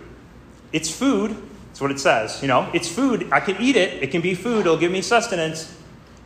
it's 0.71 0.89
food. 0.89 1.35
That's 1.67 1.81
what 1.81 1.91
it 1.91 1.99
says. 1.99 2.41
You 2.41 2.47
know, 2.47 2.69
it's 2.73 2.87
food. 2.87 3.29
I 3.31 3.39
can 3.39 3.61
eat 3.61 3.75
it. 3.75 4.01
It 4.01 4.11
can 4.11 4.21
be 4.21 4.35
food. 4.35 4.61
It'll 4.61 4.77
give 4.77 4.91
me 4.91 5.01
sustenance. 5.01 5.75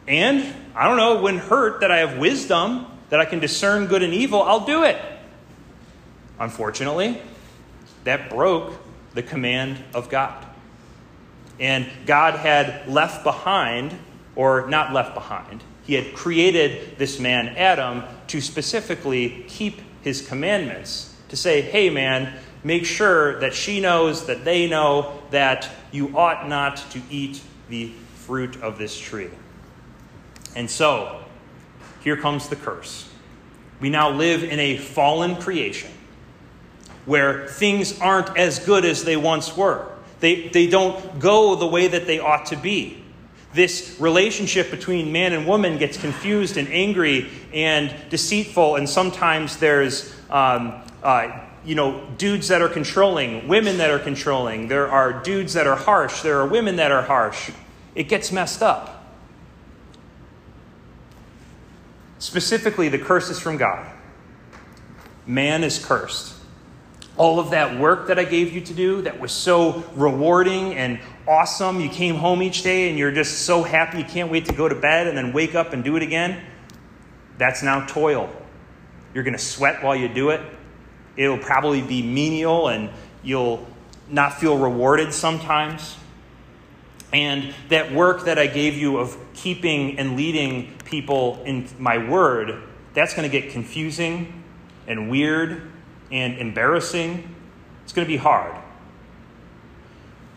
And 0.08 0.54
I 0.76 0.88
don't 0.88 0.98
know, 0.98 1.22
when 1.22 1.38
hurt 1.38 1.82
that 1.82 1.92
I 1.92 1.98
have 1.98 2.18
wisdom, 2.18 2.86
that 3.10 3.20
I 3.20 3.26
can 3.26 3.40
discern 3.40 3.88
good 3.88 4.04
and 4.04 4.14
evil, 4.14 4.42
I'll 4.42 4.66
do 4.66 4.84
it. 4.84 4.98
Unfortunately, 6.40 7.22
that 8.04 8.30
broke 8.30 8.74
the 9.14 9.24
command 9.24 9.84
of 9.94 10.10
God. 10.10 10.46
And 11.60 11.88
God 12.06 12.36
had 12.36 12.88
left 12.88 13.24
behind, 13.24 13.98
or 14.36 14.68
not 14.68 14.94
left 14.94 15.14
behind, 15.14 15.64
He 15.84 15.96
had 15.96 16.14
created 16.14 16.98
this 16.98 17.20
man, 17.20 17.48
Adam, 17.50 18.04
to 18.28 18.42
specifically 18.42 19.46
keep 19.48 19.82
His 20.02 20.26
commandments. 20.26 21.16
To 21.30 21.36
say, 21.36 21.62
hey, 21.62 21.90
man, 21.90 22.34
make 22.64 22.86
sure 22.86 23.40
that 23.40 23.54
she 23.54 23.82
knows, 23.82 24.28
that 24.28 24.46
they 24.46 24.70
know, 24.70 25.22
that 25.32 25.70
you 25.92 26.16
ought 26.18 26.48
not 26.48 26.78
to 26.92 27.02
eat 27.10 27.42
the 27.70 27.92
fruit 28.16 28.62
of 28.62 28.78
this 28.78 28.98
tree. 28.98 29.30
And 30.56 30.70
so, 30.70 31.24
here 32.08 32.16
comes 32.16 32.48
the 32.48 32.56
curse. 32.56 33.06
We 33.82 33.90
now 33.90 34.10
live 34.10 34.42
in 34.42 34.62
a 34.62 34.78
fallen 34.78 35.36
creation 35.36 35.92
where 37.06 37.50
things 37.50 38.00
aren't 38.00 38.38
as 38.38 38.60
good 38.60 38.86
as 38.86 39.04
they 39.04 39.18
once 39.18 39.58
were. 39.58 39.92
They, 40.22 40.48
they 40.48 40.68
don't 40.68 41.20
go 41.20 41.56
the 41.56 41.68
way 41.68 41.90
that 41.90 42.08
they 42.08 42.20
ought 42.20 42.46
to 42.46 42.56
be. 42.56 43.04
This 43.54 43.98
relationship 44.00 44.72
between 44.72 45.12
man 45.12 45.34
and 45.34 45.46
woman 45.46 45.78
gets 45.78 45.98
confused 45.98 46.56
and 46.56 46.70
angry 46.70 47.30
and 47.52 47.94
deceitful, 48.10 48.78
and 48.78 48.88
sometimes 48.88 49.58
there's 49.58 50.16
um, 50.30 50.82
uh, 51.04 51.42
you 51.66 51.76
know, 51.76 52.10
dudes 52.18 52.48
that 52.48 52.62
are 52.62 52.70
controlling, 52.70 53.50
women 53.50 53.80
that 53.80 53.92
are 53.92 54.00
controlling. 54.00 54.70
There 54.70 54.90
are 54.90 55.12
dudes 55.24 55.56
that 55.56 55.68
are 55.68 55.76
harsh. 55.76 56.22
There 56.22 56.40
are 56.40 56.48
women 56.48 56.78
that 56.78 56.90
are 56.90 57.02
harsh. 57.02 57.52
It 57.96 58.04
gets 58.04 58.32
messed 58.32 58.64
up. 58.64 58.97
Specifically, 62.20 62.90
the 62.90 62.98
curse 62.98 63.30
is 63.30 63.40
from 63.40 63.58
God. 63.58 63.92
Man 65.26 65.64
is 65.64 65.84
cursed. 65.84 66.34
All 67.18 67.40
of 67.40 67.50
that 67.50 67.80
work 67.80 68.08
that 68.08 68.20
I 68.20 68.24
gave 68.24 68.54
you 68.54 68.62
to 68.62 68.74
do 68.74 69.02
that 69.02 69.20
was 69.20 69.32
so 69.32 69.84
rewarding 69.96 70.76
and 70.76 71.00
awesome. 71.28 71.80
You 71.80 71.90
came 71.90 72.16
home 72.16 72.42
each 72.44 72.62
day 72.64 72.90
and 72.90 72.98
you're 72.98 73.12
just 73.12 73.46
so 73.46 73.64
happy 73.64 73.98
you 73.98 74.04
can't 74.04 74.32
wait 74.32 74.46
to 74.46 74.54
go 74.54 74.70
to 74.70 74.76
bed 74.76 75.08
and 75.08 75.18
then 75.18 75.34
wake 75.34 75.56
up 75.56 75.74
and 75.74 75.84
do 75.84 75.96
it 75.96 76.04
again. 76.04 76.44
That's 77.38 77.64
now 77.64 77.86
toil. 77.86 78.30
You're 79.14 79.24
going 79.24 79.36
to 79.36 79.44
sweat 79.44 79.84
while 79.84 79.96
you 79.96 80.08
do 80.08 80.30
it. 80.30 80.42
It'll 81.16 81.40
probably 81.40 81.82
be 81.82 82.04
menial 82.04 82.68
and 82.68 82.92
you'll 83.24 83.68
not 84.10 84.40
feel 84.40 84.58
rewarded 84.58 85.14
sometimes. 85.14 85.98
And 87.14 87.54
that 87.70 87.94
work 87.94 88.26
that 88.26 88.38
I 88.38 88.48
gave 88.48 88.76
you 88.78 88.98
of 88.98 89.18
keeping 89.34 89.98
and 89.98 90.18
leading 90.18 90.74
people 90.86 91.42
in 91.46 91.68
my 91.80 91.98
word, 91.98 92.64
that's 92.94 93.14
going 93.14 93.30
to 93.30 93.42
get 93.42 93.52
confusing 93.52 94.44
and 94.88 95.10
weird 95.10 95.72
and 96.12 96.38
embarrassing. 96.38 97.36
It's 97.84 97.94
going 97.94 98.06
to 98.06 98.12
be 98.12 98.18
hard. 98.18 98.56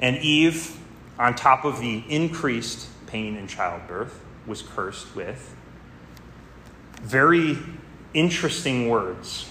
And 0.01 0.17
Eve, 0.19 0.79
on 1.19 1.35
top 1.35 1.65
of 1.65 1.81
the 1.81 2.05
increased 2.09 2.89
pain 3.07 3.37
in 3.37 3.47
childbirth, 3.49 4.23
was 4.47 4.63
cursed 4.63 5.15
with 5.15 5.55
very 7.03 7.59
interesting 8.15 8.89
words. 8.89 9.51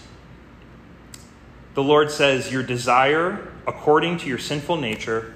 The 1.73 1.83
Lord 1.83 2.11
says, 2.11 2.51
Your 2.51 2.63
desire, 2.63 3.51
according 3.67 4.17
to 4.19 4.27
your 4.27 4.37
sinful 4.37 4.77
nature, 4.77 5.35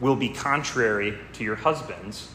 will 0.00 0.16
be 0.16 0.28
contrary 0.28 1.18
to 1.34 1.44
your 1.44 1.56
husband's, 1.56 2.28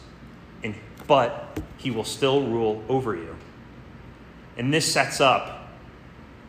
and, 0.62 0.74
but 1.06 1.60
he 1.78 1.90
will 1.90 2.04
still 2.04 2.46
rule 2.46 2.82
over 2.88 3.14
you. 3.14 3.36
And 4.56 4.72
this 4.72 4.90
sets 4.90 5.20
up, 5.20 5.68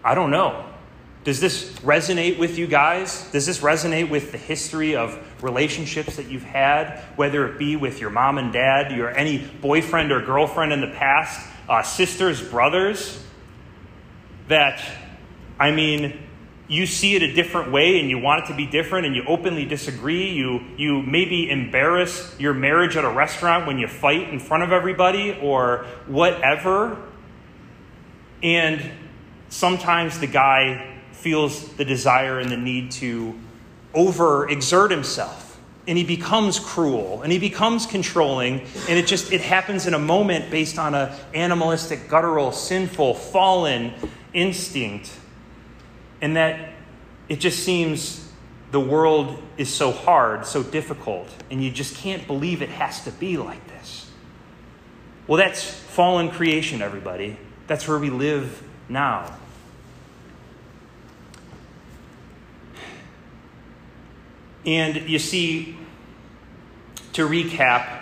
I 0.04 0.16
don't 0.16 0.32
know. 0.32 0.66
Does 1.24 1.40
this 1.40 1.72
resonate 1.80 2.38
with 2.38 2.60
you 2.60 2.68
guys? 2.68 3.28
Does 3.32 3.48
this 3.48 3.60
resonate 3.60 4.10
with 4.12 4.32
the 4.32 4.38
history 4.38 4.96
of 4.96 5.20
relationships 5.42 6.18
that 6.18 6.28
you've 6.28 6.44
had, 6.44 7.00
whether 7.16 7.48
it 7.48 7.58
be 7.58 7.76
with 7.76 8.00
your 8.00 8.12
mom 8.12 8.38
and 8.38 8.54
dad, 8.54 8.92
your 8.92 9.10
any 9.10 9.40
boyfriend 9.40 10.12
or 10.12 10.22
girlfriend 10.22 10.72
in 10.72 10.82
the 10.82 10.88
past, 10.88 11.50
uh, 11.68 11.82
sisters, 11.82 12.44
brothers? 12.44 13.20
That, 14.50 14.84
I 15.60 15.72
mean, 15.72 16.20
you 16.68 16.88
see 16.88 17.16
it 17.16 17.22
a 17.22 17.34
different 17.34 17.72
way 17.72 18.00
and 18.00 18.10
you 18.10 18.18
want 18.18 18.44
it 18.44 18.48
to 18.48 18.56
be 18.56 18.66
different 18.66 19.06
and 19.06 19.16
you 19.16 19.24
openly 19.28 19.66
disagree. 19.66 20.32
You, 20.32 20.62
you 20.78 21.02
maybe 21.04 21.50
embarrass 21.50 22.36
your 22.40 22.54
marriage 22.54 22.98
at 22.98 23.06
a 23.06 23.10
restaurant 23.10 23.68
when 23.68 23.78
you 23.78 23.88
fight 23.88 24.30
in 24.30 24.40
front 24.40 24.64
of 24.64 24.72
everybody 24.72 25.38
or 25.42 25.86
whatever. 26.08 26.98
And 28.42 28.92
sometimes 29.50 30.20
the 30.20 30.28
guy 30.28 31.00
feels 31.12 31.74
the 31.76 31.86
desire 31.86 32.40
and 32.40 32.50
the 32.50 32.58
need 32.58 32.92
to 32.92 33.38
overexert 33.94 34.92
himself 34.92 35.46
and 35.88 35.98
he 35.98 36.04
becomes 36.04 36.60
cruel 36.60 37.22
and 37.22 37.32
he 37.32 37.40
becomes 37.40 37.86
controlling 37.86 38.60
and 38.90 39.00
it 39.00 39.08
just 39.08 39.32
it 39.32 39.40
happens 39.40 39.88
in 39.88 39.94
a 39.94 40.00
moment 40.00 40.50
based 40.52 40.78
on 40.78 40.94
a 40.94 41.18
animalistic 41.34 42.10
guttural 42.10 42.52
sinful 42.52 43.14
fallen 43.14 43.94
instinct 44.34 45.12
and 46.22 46.36
that 46.36 46.74
it 47.30 47.40
just 47.40 47.64
seems 47.64 48.32
the 48.72 48.80
world 48.80 49.42
is 49.58 49.74
so 49.74 49.92
hard, 49.92 50.46
so 50.46 50.64
difficult, 50.64 51.28
and 51.50 51.64
you 51.64 51.72
just 51.72 51.96
can't 51.96 52.26
believe 52.28 52.62
it 52.62 52.70
has 52.70 53.04
to 53.06 53.12
be 53.12 53.38
like 53.38 53.66
this. 53.68 54.10
Well, 55.28 55.38
that's 55.38 55.64
fallen 55.64 56.30
creation, 56.30 56.82
everybody. 56.82 57.38
That's 57.68 57.88
where 57.88 57.98
we 57.98 58.10
live 58.10 58.62
now. 58.90 59.34
And 64.66 65.08
you 65.08 65.20
see, 65.20 65.78
to 67.14 67.28
recap, 67.28 68.02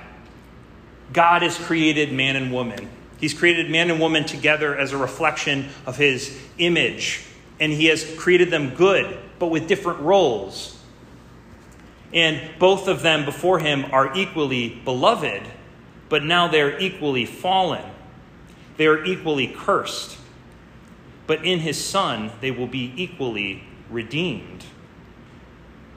God 1.11 1.43
has 1.43 1.57
created 1.57 2.11
man 2.11 2.35
and 2.35 2.51
woman. 2.51 2.89
He's 3.19 3.33
created 3.33 3.69
man 3.69 3.91
and 3.91 3.99
woman 3.99 4.25
together 4.25 4.77
as 4.77 4.91
a 4.91 4.97
reflection 4.97 5.69
of 5.85 5.97
his 5.97 6.37
image 6.57 7.25
and 7.63 7.71
He 7.71 7.85
has 7.85 8.03
created 8.17 8.51
them 8.51 8.75
good, 8.75 9.17
but 9.39 9.47
with 9.47 9.69
different 9.69 10.01
roles. 10.01 10.77
And 12.11 12.41
both 12.59 12.89
of 12.89 13.03
them 13.03 13.23
before 13.23 13.59
Him 13.59 13.85
are 13.93 14.13
equally 14.17 14.81
beloved, 14.83 15.43
but 16.09 16.25
now 16.25 16.49
they're 16.49 16.77
equally 16.77 17.25
fallen. 17.25 17.81
They 18.75 18.85
are 18.85 19.05
equally 19.05 19.47
cursed. 19.47 20.17
But 21.25 21.45
in 21.45 21.59
His 21.59 21.81
Son, 21.81 22.33
they 22.41 22.51
will 22.51 22.67
be 22.67 22.93
equally 22.97 23.63
redeemed. 23.89 24.65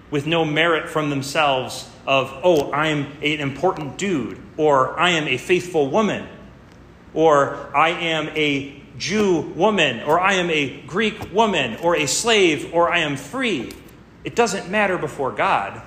With 0.08 0.24
no 0.24 0.44
merit 0.44 0.88
from 0.88 1.10
themselves 1.10 1.90
of, 2.06 2.32
oh, 2.44 2.72
I'm 2.72 3.06
an 3.22 3.40
important 3.40 3.98
dude, 3.98 4.40
or 4.56 4.96
I 4.96 5.10
am 5.10 5.26
a 5.26 5.36
faithful 5.36 5.90
woman, 5.90 6.28
or 7.12 7.76
I 7.76 7.88
am 7.88 8.28
a 8.36 8.80
Jew 8.98 9.40
woman, 9.54 10.02
or 10.02 10.20
I 10.20 10.34
am 10.34 10.50
a 10.50 10.80
Greek 10.82 11.32
woman, 11.32 11.76
or 11.82 11.96
a 11.96 12.06
slave, 12.06 12.72
or 12.74 12.92
I 12.92 12.98
am 12.98 13.16
free. 13.16 13.72
It 14.24 14.34
doesn't 14.34 14.70
matter 14.70 14.98
before 14.98 15.32
God. 15.32 15.82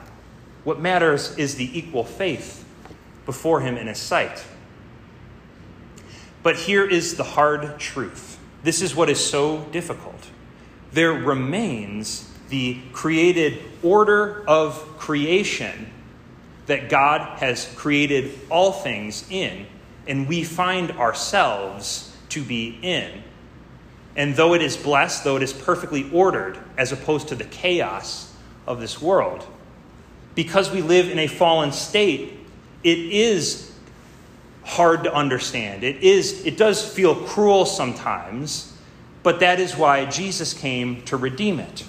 What 0.63 0.79
matters 0.79 1.37
is 1.37 1.55
the 1.55 1.77
equal 1.77 2.03
faith 2.03 2.65
before 3.25 3.61
Him 3.61 3.77
in 3.77 3.87
His 3.87 3.97
sight. 3.97 4.43
But 6.43 6.55
here 6.55 6.85
is 6.85 7.15
the 7.15 7.23
hard 7.23 7.79
truth 7.79 8.39
this 8.63 8.81
is 8.81 8.95
what 8.95 9.09
is 9.09 9.23
so 9.23 9.61
difficult. 9.71 10.29
There 10.91 11.13
remains 11.13 12.29
the 12.49 12.79
created 12.91 13.61
order 13.83 14.43
of 14.47 14.75
creation 14.97 15.91
that 16.65 16.89
God 16.89 17.39
has 17.39 17.71
created 17.75 18.37
all 18.49 18.71
things 18.71 19.25
in, 19.29 19.65
and 20.07 20.27
we 20.27 20.43
find 20.43 20.91
ourselves 20.91 22.08
to 22.29 22.43
be 22.43 22.77
in. 22.81 23.23
And 24.15 24.35
though 24.35 24.53
it 24.53 24.61
is 24.61 24.75
blessed, 24.75 25.23
though 25.23 25.37
it 25.37 25.43
is 25.43 25.53
perfectly 25.53 26.09
ordered, 26.11 26.57
as 26.77 26.91
opposed 26.91 27.29
to 27.29 27.35
the 27.35 27.45
chaos 27.45 28.33
of 28.67 28.79
this 28.79 29.01
world, 29.01 29.45
because 30.35 30.71
we 30.71 30.81
live 30.81 31.09
in 31.09 31.19
a 31.19 31.27
fallen 31.27 31.71
state, 31.71 32.33
it 32.83 32.99
is 32.99 33.71
hard 34.63 35.03
to 35.03 35.13
understand. 35.13 35.83
It 35.83 36.03
is 36.03 36.45
it 36.45 36.57
does 36.57 36.87
feel 36.87 37.15
cruel 37.15 37.65
sometimes, 37.65 38.77
but 39.23 39.39
that 39.39 39.59
is 39.59 39.75
why 39.75 40.05
Jesus 40.05 40.53
came 40.53 41.01
to 41.03 41.17
redeem 41.17 41.59
it. 41.59 41.85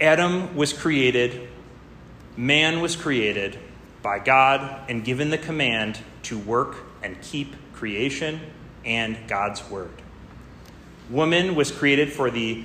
Adam 0.00 0.54
was 0.56 0.72
created, 0.72 1.48
man 2.36 2.80
was 2.80 2.96
created 2.96 3.58
by 4.02 4.18
God 4.18 4.88
and 4.88 5.04
given 5.04 5.30
the 5.30 5.38
command 5.38 5.98
to 6.24 6.38
work 6.38 6.76
and 7.02 7.20
keep 7.22 7.54
creation 7.72 8.40
and 8.84 9.16
God's 9.26 9.68
word. 9.70 9.92
Woman 11.08 11.54
was 11.54 11.70
created 11.70 12.12
for 12.12 12.30
the 12.30 12.64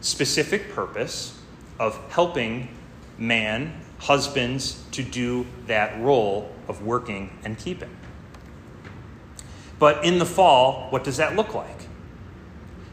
specific 0.00 0.72
purpose 0.72 1.38
of 1.78 1.98
helping 2.10 2.68
man, 3.18 3.80
husbands, 3.98 4.82
to 4.92 5.02
do 5.02 5.46
that 5.66 6.00
role 6.00 6.54
of 6.68 6.82
working 6.82 7.38
and 7.44 7.58
keeping. 7.58 7.94
But 9.78 10.04
in 10.04 10.18
the 10.18 10.26
fall, 10.26 10.88
what 10.90 11.02
does 11.02 11.16
that 11.16 11.34
look 11.34 11.54
like? 11.54 11.88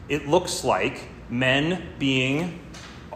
It 0.08 0.26
looks 0.26 0.64
like 0.64 1.08
men 1.28 1.86
being 1.98 2.58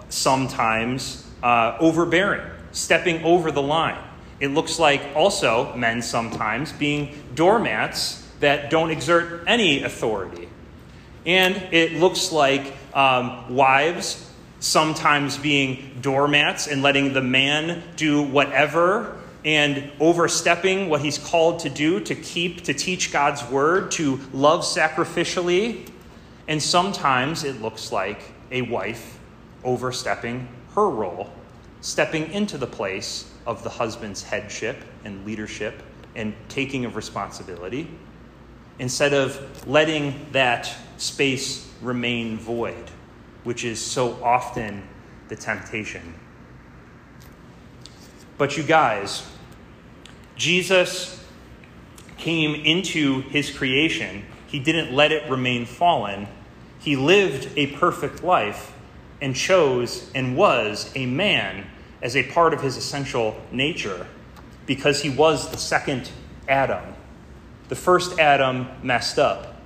sometimes 0.09 1.29
uh, 1.43 1.77
overbearing, 1.81 2.49
stepping 2.71 3.25
over 3.25 3.51
the 3.51 3.63
line. 3.63 3.99
It 4.41 4.49
looks 4.49 4.79
like 4.79 5.03
also 5.15 5.75
men 5.77 6.03
sometimes 6.03 6.73
being 6.73 7.23
doormats 7.35 8.27
that 8.41 8.71
don't 8.71 8.91
exert 8.91 9.45
any 9.47 9.83
authority. 9.83 10.49
And 11.27 11.57
it 11.73 11.95
looks 11.95 12.33
like 12.33 12.75
um, 12.93 13.55
wives 13.55 14.31
sometimes 14.61 15.37
being 15.37 15.99
doormats 16.01 16.67
and 16.67 16.83
letting 16.83 17.13
the 17.13 17.23
man 17.23 17.83
do 17.97 18.23
whatever 18.23 19.21
and 19.45 19.91
overstepping 20.01 20.89
what 20.89 21.03
he's 21.03 21.19
called 21.19 21.61
to 21.61 21.69
do 21.69 22.01
to 22.01 22.15
keep, 22.15 22.63
to 22.63 22.73
teach 22.73 23.13
God's 23.13 23.45
word, 23.51 23.91
to 23.93 24.19
love 24.33 24.63
sacrificially. 24.63 25.87
And 26.49 26.63
sometimes 26.63 27.45
it 27.45 27.61
looks 27.61 27.93
like 27.93 28.21
a 28.51 28.63
wife 28.63 29.19
overstepping 29.63 30.49
her 30.75 30.89
role, 30.89 31.31
stepping 31.81 32.31
into 32.33 32.57
the 32.57 32.67
place 32.67 33.31
of 33.47 33.63
the 33.63 33.71
husband's 33.71 34.23
headship 34.23 34.77
and 35.05 35.25
leadership 35.27 35.83
and 36.15 36.35
taking 36.49 36.85
of 36.85 36.97
responsibility, 36.97 37.91
instead 38.79 39.13
of 39.13 39.67
letting 39.67 40.27
that 40.33 40.73
space 40.97 41.71
remain 41.83 42.39
void 42.39 42.91
which 43.45 43.63
is 43.65 43.81
so 43.81 44.23
often 44.25 44.83
the 45.29 45.37
temptation. 45.37 46.15
But 48.37 48.57
you 48.57 48.63
guys, 48.63 49.25
Jesus 50.35 51.23
came 52.17 52.55
into 52.55 53.21
his 53.23 53.51
creation. 53.51 54.25
He 54.47 54.59
didn't 54.59 54.95
let 54.95 55.13
it 55.13 55.31
remain 55.31 55.67
fallen. 55.67 56.27
He 56.81 56.97
lived 56.97 57.51
a 57.57 57.69
perfect 57.69 58.25
life 58.25 58.73
and 59.21 59.37
chose 59.37 60.11
and 60.15 60.37
was 60.37 60.91
a 60.95 61.07
man 61.07 61.67
as 62.05 62.15
a 62.15 62.23
part 62.23 62.53
of 62.53 62.61
his 62.61 62.77
essential 62.77 63.35
nature 63.51 64.07
because 64.67 65.03
he 65.03 65.09
was 65.09 65.51
the 65.51 65.57
second 65.57 66.11
Adam. 66.47 66.95
The 67.69 67.75
first 67.75 68.21
Adam 68.21 68.69
messed 68.83 69.19
up, 69.19 69.61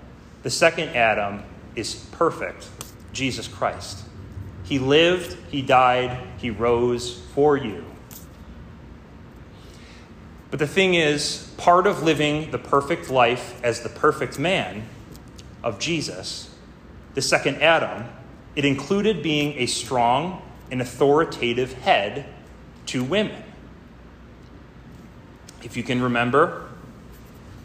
the 0.44 0.50
second 0.50 0.90
Adam 0.96 1.42
is 1.74 2.06
perfect. 2.12 2.68
Jesus 3.12 3.48
Christ. 3.48 4.04
He 4.62 4.78
lived, 4.78 5.36
He 5.50 5.62
died, 5.62 6.24
He 6.38 6.50
rose 6.50 7.20
for 7.34 7.56
you. 7.56 7.84
But 10.50 10.60
the 10.60 10.66
thing 10.66 10.94
is, 10.94 11.52
part 11.56 11.86
of 11.86 12.02
living 12.02 12.50
the 12.52 12.58
perfect 12.58 13.10
life 13.10 13.60
as 13.64 13.80
the 13.80 13.88
perfect 13.88 14.38
man 14.38 14.88
of 15.64 15.78
Jesus, 15.78 16.54
the 17.14 17.22
second 17.22 17.60
Adam, 17.60 18.04
it 18.54 18.64
included 18.64 19.22
being 19.22 19.58
a 19.58 19.66
strong 19.66 20.42
and 20.70 20.80
authoritative 20.80 21.72
head 21.74 22.26
to 22.86 23.04
women. 23.04 23.42
If 25.62 25.76
you 25.76 25.82
can 25.82 26.00
remember, 26.00 26.68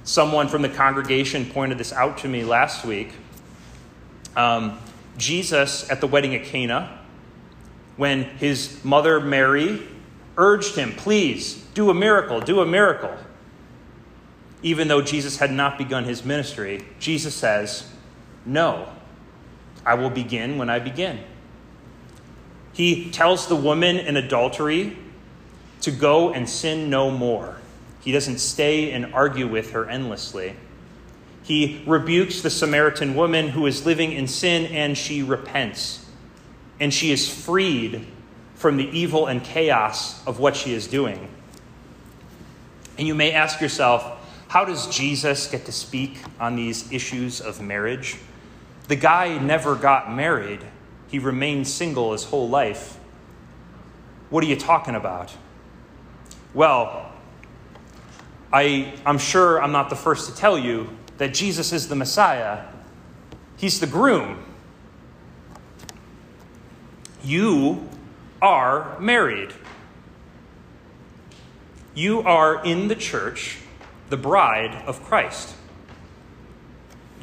someone 0.04 0.48
from 0.48 0.62
the 0.62 0.70
congregation 0.70 1.46
pointed 1.46 1.78
this 1.78 1.94
out 1.94 2.18
to 2.20 2.28
me 2.28 2.44
last 2.44 2.86
week. 2.86 3.12
Um, 4.36 4.80
Jesus 5.18 5.90
at 5.90 6.02
the 6.02 6.08
wedding 6.08 6.34
at 6.36 6.44
Cana, 6.44 7.00
when 7.98 8.24
his 8.24 8.84
mother 8.84 9.20
Mary 9.20 9.84
urged 10.38 10.76
him, 10.76 10.92
Please, 10.94 11.56
do 11.74 11.90
a 11.90 11.94
miracle, 11.94 12.42
do 12.42 12.62
a 12.62 12.66
miracle. 12.66 13.16
Even 14.64 14.88
though 14.88 15.02
Jesus 15.02 15.38
had 15.38 15.52
not 15.52 15.78
begun 15.78 16.06
his 16.06 16.24
ministry, 16.24 16.86
Jesus 17.00 17.36
says, 17.36 17.88
No, 18.46 18.90
I 19.86 19.94
will 19.96 20.10
begin 20.10 20.58
when 20.58 20.70
I 20.70 20.80
begin. 20.80 21.20
He 22.74 23.12
tells 23.12 23.48
the 23.48 23.56
woman 23.56 23.98
in 23.98 24.18
adultery 24.18 24.98
to 25.82 25.92
go 25.92 26.34
and 26.34 26.50
sin 26.50 26.90
no 26.90 27.12
more. 27.12 27.58
He 28.02 28.12
doesn't 28.12 28.40
stay 28.40 28.92
and 28.92 29.14
argue 29.14 29.48
with 29.48 29.72
her 29.72 29.90
endlessly. 29.90 30.56
He 31.44 31.84
rebukes 31.86 32.42
the 32.42 32.50
Samaritan 32.50 33.16
woman 33.16 33.50
who 33.50 33.66
is 33.66 33.86
living 33.86 34.12
in 34.12 34.28
sin 34.28 34.66
and 34.68 34.98
she 34.98 35.24
repents. 35.24 36.06
And 36.80 36.94
she 36.94 37.12
is 37.12 37.30
freed 37.30 38.08
from 38.56 38.78
the 38.78 38.90
evil 38.98 39.28
and 39.28 39.44
chaos 39.44 40.26
of 40.26 40.40
what 40.40 40.56
she 40.56 40.74
is 40.74 40.88
doing. 40.88 41.30
And 42.98 43.08
you 43.08 43.16
may 43.16 43.32
ask 43.32 43.60
yourself, 43.60 44.20
how 44.48 44.66
does 44.66 44.88
Jesus 44.88 45.48
get 45.48 45.66
to 45.66 45.72
speak 45.72 46.20
on 46.40 46.56
these 46.56 46.92
issues 46.92 47.42
of 47.42 47.62
marriage? 47.62 48.18
The 48.88 48.96
guy 48.96 49.38
never 49.40 49.76
got 49.76 50.14
married, 50.14 50.62
he 51.14 51.20
remained 51.20 51.68
single 51.68 52.14
his 52.14 52.24
whole 52.24 52.50
life. 52.50 52.98
What 54.32 54.44
are 54.44 54.48
you 54.48 54.56
talking 54.56 54.96
about? 54.96 55.32
Well, 56.56 57.12
I, 58.52 58.92
I'm 59.06 59.20
sure 59.20 59.62
I'm 59.62 59.72
not 59.72 59.92
the 59.92 59.96
first 59.96 60.28
to 60.28 60.36
tell 60.36 60.58
you 60.58 60.90
that 61.20 61.32
Jesus 61.32 61.72
is 61.72 61.88
the 61.88 61.94
Messiah, 61.96 62.66
he's 63.58 63.80
the 63.80 63.86
groom. 63.86 64.44
You 67.24 67.88
are 68.42 69.00
married. 69.00 69.54
You 71.94 72.22
are 72.22 72.66
in 72.66 72.88
the 72.88 72.96
church, 72.96 73.60
the 74.10 74.18
bride 74.18 74.84
of 74.88 75.04
Christ. 75.04 75.54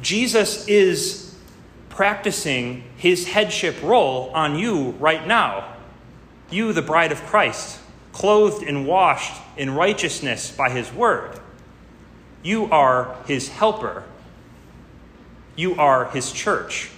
Jesus 0.01 0.65
is 0.69 1.35
practicing 1.89 2.85
his 3.01 3.27
headship 3.27 3.81
role 3.81 4.29
on 4.35 4.59
you 4.59 4.91
right 4.99 5.25
now. 5.25 5.73
You, 6.51 6.71
the 6.71 6.83
bride 6.83 7.11
of 7.11 7.19
Christ, 7.23 7.79
clothed 8.13 8.61
and 8.61 8.85
washed 8.85 9.41
in 9.57 9.73
righteousness 9.73 10.51
by 10.51 10.69
his 10.69 10.93
word. 10.93 11.39
You 12.43 12.65
are 12.65 13.15
his 13.25 13.49
helper. 13.49 14.03
You 15.55 15.77
are 15.77 16.11
his 16.11 16.31
church. 16.31 16.91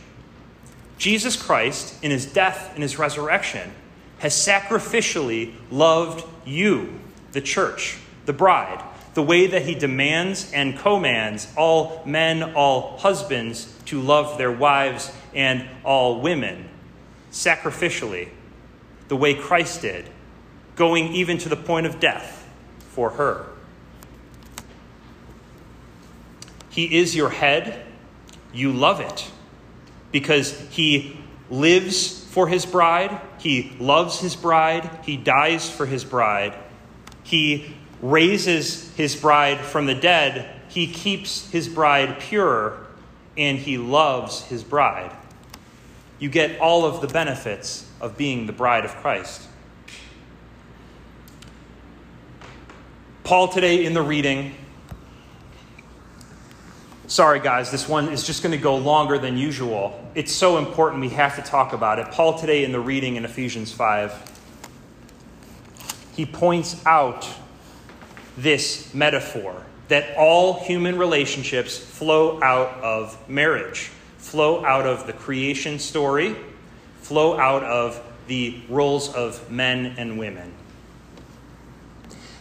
Jesus 0.98 1.42
Christ, 1.42 2.04
in 2.04 2.12
his 2.12 2.26
death 2.26 2.72
and 2.74 2.84
his 2.84 3.00
resurrection, 3.00 3.72
has 4.20 4.34
sacrificially 4.34 5.54
loved 5.72 6.26
you, 6.46 7.00
the 7.32 7.40
church, 7.40 7.98
the 8.26 8.34
bride, 8.34 8.84
the 9.14 9.24
way 9.24 9.48
that 9.48 9.62
he 9.62 9.74
demands 9.74 10.52
and 10.52 10.78
commands 10.78 11.48
all 11.56 12.04
men, 12.06 12.44
all 12.56 12.98
husbands 12.98 13.74
to 13.86 14.02
love 14.02 14.38
their 14.38 14.52
wives 14.52 15.10
and 15.36 15.68
all 15.84 16.22
women, 16.22 16.70
sacrificially, 17.32 18.30
the 19.08 19.16
way 19.16 19.34
Christ 19.34 19.82
did, 19.82 20.10
going 20.76 21.14
even 21.14 21.38
to 21.40 21.50
the 21.50 21.56
point 21.56 21.86
of 21.86 22.00
death 22.00 22.48
for 22.80 23.12
her. 23.12 23.48
He 26.70 26.98
is 26.98 27.16
your 27.16 27.30
head, 27.30 27.86
you 28.52 28.72
love 28.72 29.00
it 29.00 29.30
because 30.12 30.60
he 30.70 31.20
lives 31.50 32.24
for 32.26 32.48
his 32.48 32.66
bride, 32.66 33.20
he 33.40 33.76
loves 33.80 34.20
his 34.20 34.36
bride, 34.36 34.90
he 35.04 35.18
dies 35.18 35.70
for 35.70 35.86
his 35.86 36.04
bride, 36.04 36.56
he 37.24 37.76
raises 38.02 38.92
his 38.96 39.16
bride 39.16 39.60
from 39.60 39.86
the 39.86 39.96
dead, 39.96 40.62
he 40.68 40.88
keeps 40.88 41.50
his 41.52 41.68
bride 41.68 42.20
pure, 42.20 42.78
and 43.38 43.58
he 43.58 43.78
loves 43.78 44.44
his 44.44 44.64
bride. 44.64 45.16
You 46.20 46.30
get 46.30 46.60
all 46.60 46.86
of 46.86 47.02
the 47.02 47.08
benefits 47.08 47.90
of 48.00 48.18
being 48.18 48.46
the 48.48 48.54
bride 48.54 48.86
of 48.86 48.92
Christ. 48.98 49.48
Paul, 53.24 53.48
today 53.48 53.86
in 53.86 53.94
the 53.94 54.02
reading, 54.02 54.54
Sorry, 57.14 57.40
guys, 57.40 57.70
this 57.70 57.88
one 57.88 58.10
is 58.10 58.26
just 58.26 58.42
going 58.42 58.54
to 58.54 58.58
go 58.58 58.76
longer 58.76 59.20
than 59.20 59.38
usual. 59.38 60.04
It's 60.16 60.32
so 60.32 60.58
important 60.58 61.02
we 61.02 61.10
have 61.10 61.36
to 61.36 61.44
talk 61.44 61.74
about 61.74 62.00
it. 62.00 62.08
Paul, 62.12 62.40
today 62.40 62.64
in 62.64 62.72
the 62.72 62.80
reading 62.80 63.18
in 63.18 63.26
Ephesians 63.26 63.72
5, 63.72 64.32
he 66.16 66.26
points 66.26 66.84
out 66.88 67.28
this 68.36 68.94
metaphor 68.96 69.64
that 69.90 70.18
all 70.18 70.64
human 70.64 70.98
relationships 70.98 71.78
flow 71.78 72.42
out 72.42 72.82
of 72.82 73.30
marriage, 73.30 73.92
flow 74.24 74.66
out 74.66 74.88
of 74.88 75.06
the 75.06 75.14
creation 75.14 75.78
story, 75.78 76.36
flow 77.02 77.38
out 77.38 77.62
of 77.64 78.02
the 78.28 78.62
roles 78.70 79.14
of 79.14 79.52
men 79.52 79.96
and 79.98 80.18
women. 80.18 80.52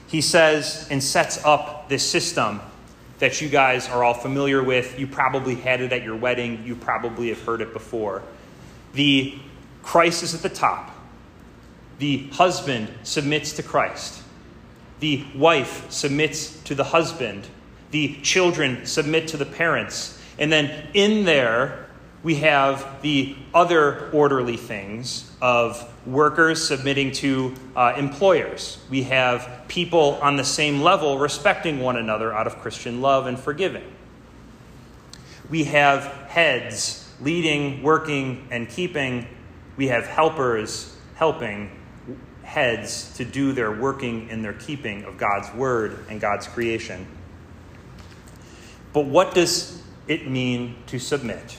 He 0.06 0.20
says 0.20 0.86
and 0.90 1.02
sets 1.02 1.44
up 1.44 1.88
this 1.88 2.08
system 2.08 2.60
that 3.18 3.40
you 3.40 3.48
guys 3.48 3.88
are 3.88 4.04
all 4.04 4.14
familiar 4.14 4.62
with. 4.62 4.98
You 4.98 5.08
probably 5.08 5.56
had 5.56 5.80
it 5.80 5.92
at 5.92 6.04
your 6.04 6.16
wedding, 6.16 6.62
you 6.64 6.76
probably 6.76 7.30
have 7.30 7.42
heard 7.42 7.60
it 7.60 7.72
before. 7.72 8.22
The 8.94 9.34
Christ 9.82 10.22
is 10.22 10.34
at 10.34 10.42
the 10.42 10.48
top. 10.48 10.90
The 11.98 12.28
husband 12.28 12.92
submits 13.02 13.52
to 13.54 13.62
Christ. 13.62 14.22
The 15.00 15.24
wife 15.34 15.90
submits 15.90 16.62
to 16.62 16.76
the 16.76 16.84
husband. 16.84 17.48
The 17.90 18.16
children 18.22 18.86
submit 18.86 19.26
to 19.28 19.36
the 19.36 19.46
parents. 19.46 20.21
And 20.38 20.52
then 20.52 20.88
in 20.94 21.24
there, 21.24 21.86
we 22.22 22.36
have 22.36 23.02
the 23.02 23.36
other 23.52 24.10
orderly 24.12 24.56
things 24.56 25.30
of 25.40 25.88
workers 26.06 26.66
submitting 26.66 27.10
to 27.12 27.54
uh, 27.74 27.94
employers. 27.96 28.78
We 28.88 29.02
have 29.04 29.64
people 29.66 30.18
on 30.22 30.36
the 30.36 30.44
same 30.44 30.82
level 30.82 31.18
respecting 31.18 31.80
one 31.80 31.96
another 31.96 32.32
out 32.32 32.46
of 32.46 32.58
Christian 32.58 33.00
love 33.00 33.26
and 33.26 33.38
forgiving. 33.38 33.84
We 35.50 35.64
have 35.64 36.04
heads 36.28 37.12
leading, 37.20 37.82
working, 37.82 38.46
and 38.50 38.68
keeping. 38.68 39.26
We 39.76 39.88
have 39.88 40.06
helpers 40.06 40.96
helping 41.14 41.70
heads 42.42 43.14
to 43.16 43.24
do 43.24 43.52
their 43.52 43.72
working 43.72 44.30
and 44.30 44.44
their 44.44 44.52
keeping 44.52 45.04
of 45.04 45.18
God's 45.18 45.52
word 45.54 46.04
and 46.08 46.20
God's 46.20 46.46
creation. 46.46 47.06
But 48.92 49.06
what 49.06 49.34
does 49.34 49.81
it 50.12 50.28
mean 50.28 50.76
to 50.86 50.98
submit? 50.98 51.58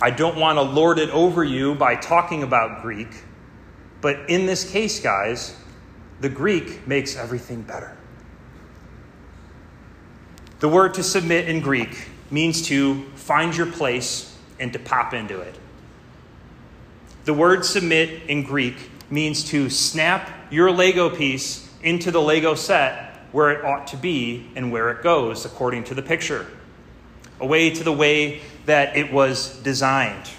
I 0.00 0.10
don't 0.10 0.36
want 0.36 0.58
to 0.58 0.62
lord 0.62 0.98
it 0.98 1.10
over 1.10 1.44
you 1.44 1.74
by 1.74 1.96
talking 1.96 2.42
about 2.42 2.82
Greek, 2.82 3.08
but 4.00 4.28
in 4.28 4.46
this 4.46 4.70
case, 4.70 5.00
guys, 5.00 5.56
the 6.20 6.28
Greek 6.28 6.86
makes 6.86 7.16
everything 7.16 7.62
better. 7.62 7.96
The 10.60 10.68
word 10.68 10.94
to 10.94 11.02
submit 11.02 11.48
in 11.48 11.60
Greek 11.60 12.08
means 12.30 12.62
to 12.68 13.02
find 13.14 13.56
your 13.56 13.66
place 13.66 14.36
and 14.60 14.72
to 14.72 14.78
pop 14.78 15.12
into 15.12 15.40
it. 15.40 15.56
The 17.24 17.34
word 17.34 17.64
submit 17.64 18.22
in 18.28 18.42
Greek 18.42 18.90
means 19.10 19.44
to 19.50 19.68
snap 19.68 20.30
your 20.50 20.70
Lego 20.70 21.10
piece 21.10 21.68
into 21.82 22.10
the 22.10 22.20
Lego 22.20 22.54
set 22.54 23.11
where 23.32 23.50
it 23.50 23.64
ought 23.64 23.86
to 23.88 23.96
be 23.96 24.46
and 24.54 24.70
where 24.70 24.90
it 24.90 25.02
goes 25.02 25.44
according 25.44 25.84
to 25.84 25.94
the 25.94 26.02
picture, 26.02 26.46
away 27.40 27.70
to 27.70 27.82
the 27.82 27.92
way 27.92 28.40
that 28.66 28.96
it 28.96 29.12
was 29.12 29.58
designed. 29.62 30.30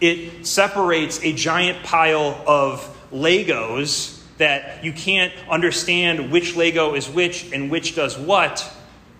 It 0.00 0.46
separates 0.46 1.22
a 1.22 1.32
giant 1.32 1.82
pile 1.84 2.42
of 2.46 2.80
Legos 3.12 4.20
that 4.38 4.82
you 4.84 4.92
can't 4.92 5.32
understand 5.48 6.32
which 6.32 6.56
Lego 6.56 6.94
is 6.94 7.08
which 7.08 7.52
and 7.52 7.70
which 7.70 7.94
does 7.94 8.18
what 8.18 8.68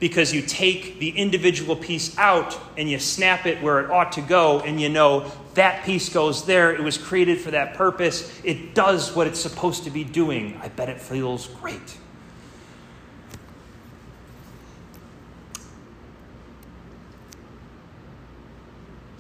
because 0.00 0.34
you 0.34 0.42
take 0.42 0.98
the 0.98 1.10
individual 1.10 1.76
piece 1.76 2.18
out 2.18 2.58
and 2.76 2.90
you 2.90 2.98
snap 2.98 3.46
it 3.46 3.62
where 3.62 3.78
it 3.78 3.88
ought 3.88 4.10
to 4.10 4.20
go, 4.20 4.58
and 4.58 4.80
you 4.80 4.88
know 4.88 5.30
that 5.54 5.84
piece 5.84 6.08
goes 6.08 6.44
there. 6.44 6.74
It 6.74 6.80
was 6.80 6.98
created 6.98 7.40
for 7.40 7.52
that 7.52 7.74
purpose. 7.74 8.40
It 8.42 8.74
does 8.74 9.14
what 9.14 9.28
it's 9.28 9.38
supposed 9.38 9.84
to 9.84 9.90
be 9.90 10.02
doing. 10.02 10.58
I 10.60 10.66
bet 10.66 10.88
it 10.88 11.00
feels 11.00 11.46
great. 11.46 11.98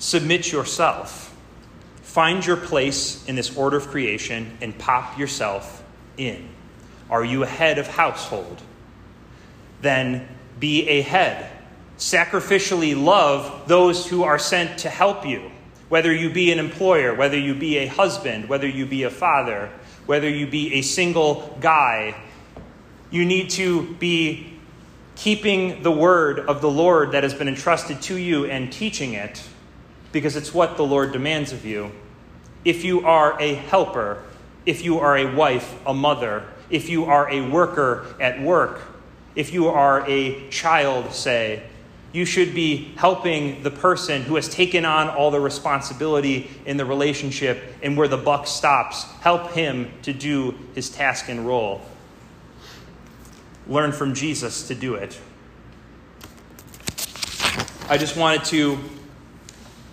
Submit 0.02 0.50
yourself. 0.50 1.32
Find 2.02 2.44
your 2.44 2.56
place 2.56 3.24
in 3.28 3.36
this 3.36 3.56
order 3.56 3.76
of 3.76 3.86
creation 3.86 4.58
and 4.60 4.76
pop 4.76 5.16
yourself 5.16 5.84
in. 6.16 6.48
Are 7.08 7.24
you 7.24 7.44
a 7.44 7.46
head 7.46 7.78
of 7.78 7.86
household? 7.86 8.60
Then 9.80 10.26
be 10.58 10.88
a 10.88 11.02
head. 11.02 11.48
Sacrificially 11.98 13.00
love 13.00 13.68
those 13.68 14.04
who 14.04 14.24
are 14.24 14.40
sent 14.40 14.80
to 14.80 14.90
help 14.90 15.24
you, 15.24 15.52
whether 15.88 16.12
you 16.12 16.32
be 16.32 16.50
an 16.50 16.58
employer, 16.58 17.14
whether 17.14 17.38
you 17.38 17.54
be 17.54 17.78
a 17.78 17.86
husband, 17.86 18.48
whether 18.48 18.66
you 18.66 18.84
be 18.84 19.04
a 19.04 19.10
father, 19.10 19.70
whether 20.06 20.28
you 20.28 20.48
be 20.48 20.74
a 20.74 20.82
single 20.82 21.56
guy. 21.60 22.20
You 23.12 23.24
need 23.24 23.50
to 23.50 23.94
be 23.94 24.52
keeping 25.14 25.84
the 25.84 25.92
word 25.92 26.40
of 26.40 26.60
the 26.60 26.70
Lord 26.70 27.12
that 27.12 27.22
has 27.22 27.34
been 27.34 27.46
entrusted 27.46 28.02
to 28.02 28.16
you 28.16 28.46
and 28.46 28.72
teaching 28.72 29.12
it 29.12 29.40
because 30.12 30.36
it's 30.36 30.54
what 30.54 30.76
the 30.76 30.84
Lord 30.84 31.12
demands 31.12 31.52
of 31.52 31.64
you. 31.64 31.90
If 32.64 32.84
you 32.84 33.04
are 33.06 33.40
a 33.40 33.54
helper, 33.54 34.22
if 34.66 34.84
you 34.84 35.00
are 35.00 35.16
a 35.16 35.34
wife, 35.34 35.74
a 35.86 35.94
mother, 35.94 36.44
if 36.70 36.88
you 36.88 37.06
are 37.06 37.28
a 37.30 37.48
worker 37.48 38.06
at 38.20 38.40
work, 38.40 38.80
if 39.34 39.52
you 39.52 39.68
are 39.68 40.08
a 40.08 40.48
child, 40.50 41.12
say, 41.12 41.64
you 42.12 42.26
should 42.26 42.54
be 42.54 42.92
helping 42.96 43.62
the 43.62 43.70
person 43.70 44.22
who 44.22 44.36
has 44.36 44.48
taken 44.48 44.84
on 44.84 45.08
all 45.08 45.30
the 45.30 45.40
responsibility 45.40 46.50
in 46.66 46.76
the 46.76 46.84
relationship 46.84 47.62
and 47.82 47.96
where 47.96 48.08
the 48.08 48.18
buck 48.18 48.46
stops. 48.46 49.04
Help 49.22 49.52
him 49.52 49.90
to 50.02 50.12
do 50.12 50.54
his 50.74 50.90
task 50.90 51.30
and 51.30 51.46
role. 51.46 51.80
Learn 53.66 53.92
from 53.92 54.12
Jesus 54.12 54.68
to 54.68 54.74
do 54.74 54.94
it. 54.94 55.18
I 57.88 57.96
just 57.96 58.16
wanted 58.16 58.44
to 58.46 58.78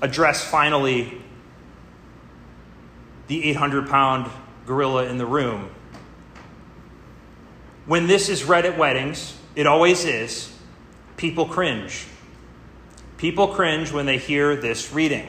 address 0.01 0.43
finally 0.43 1.21
the 3.27 3.43
800 3.49 3.87
pound 3.89 4.31
gorilla 4.65 5.05
in 5.05 5.17
the 5.17 5.25
room 5.25 5.69
when 7.89 8.05
this 8.05 8.29
is 8.29 8.43
read 8.43 8.67
at 8.67 8.77
weddings, 8.77 9.35
it 9.55 9.65
always 9.65 10.05
is, 10.05 10.55
people 11.17 11.47
cringe. 11.47 12.05
People 13.17 13.47
cringe 13.47 13.91
when 13.91 14.05
they 14.05 14.19
hear 14.19 14.55
this 14.55 14.93
reading. 14.93 15.27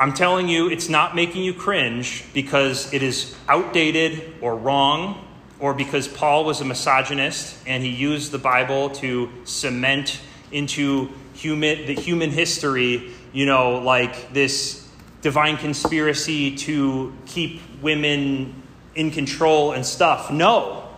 I'm 0.00 0.14
telling 0.14 0.48
you, 0.48 0.68
it's 0.68 0.88
not 0.88 1.14
making 1.14 1.44
you 1.44 1.54
cringe 1.54 2.24
because 2.34 2.92
it 2.92 3.04
is 3.04 3.36
outdated 3.46 4.34
or 4.40 4.56
wrong, 4.56 5.24
or 5.60 5.74
because 5.74 6.08
Paul 6.08 6.44
was 6.44 6.60
a 6.60 6.64
misogynist 6.64 7.56
and 7.68 7.84
he 7.84 7.90
used 7.90 8.32
the 8.32 8.38
Bible 8.38 8.90
to 8.96 9.30
cement 9.44 10.20
into 10.50 11.08
human, 11.34 11.86
the 11.86 11.94
human 11.94 12.30
history, 12.30 13.12
you 13.32 13.46
know, 13.46 13.78
like 13.78 14.32
this 14.32 14.86
divine 15.22 15.56
conspiracy 15.56 16.56
to 16.56 17.12
keep 17.26 17.60
women 17.82 18.62
in 18.94 19.10
control 19.10 19.72
and 19.72 19.84
stuff. 19.84 20.30
No. 20.30 20.88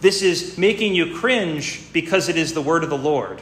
This 0.00 0.22
is 0.22 0.58
making 0.58 0.94
you 0.94 1.16
cringe 1.16 1.92
because 1.92 2.28
it 2.28 2.36
is 2.36 2.54
the 2.54 2.62
word 2.62 2.84
of 2.84 2.90
the 2.90 2.98
Lord. 2.98 3.40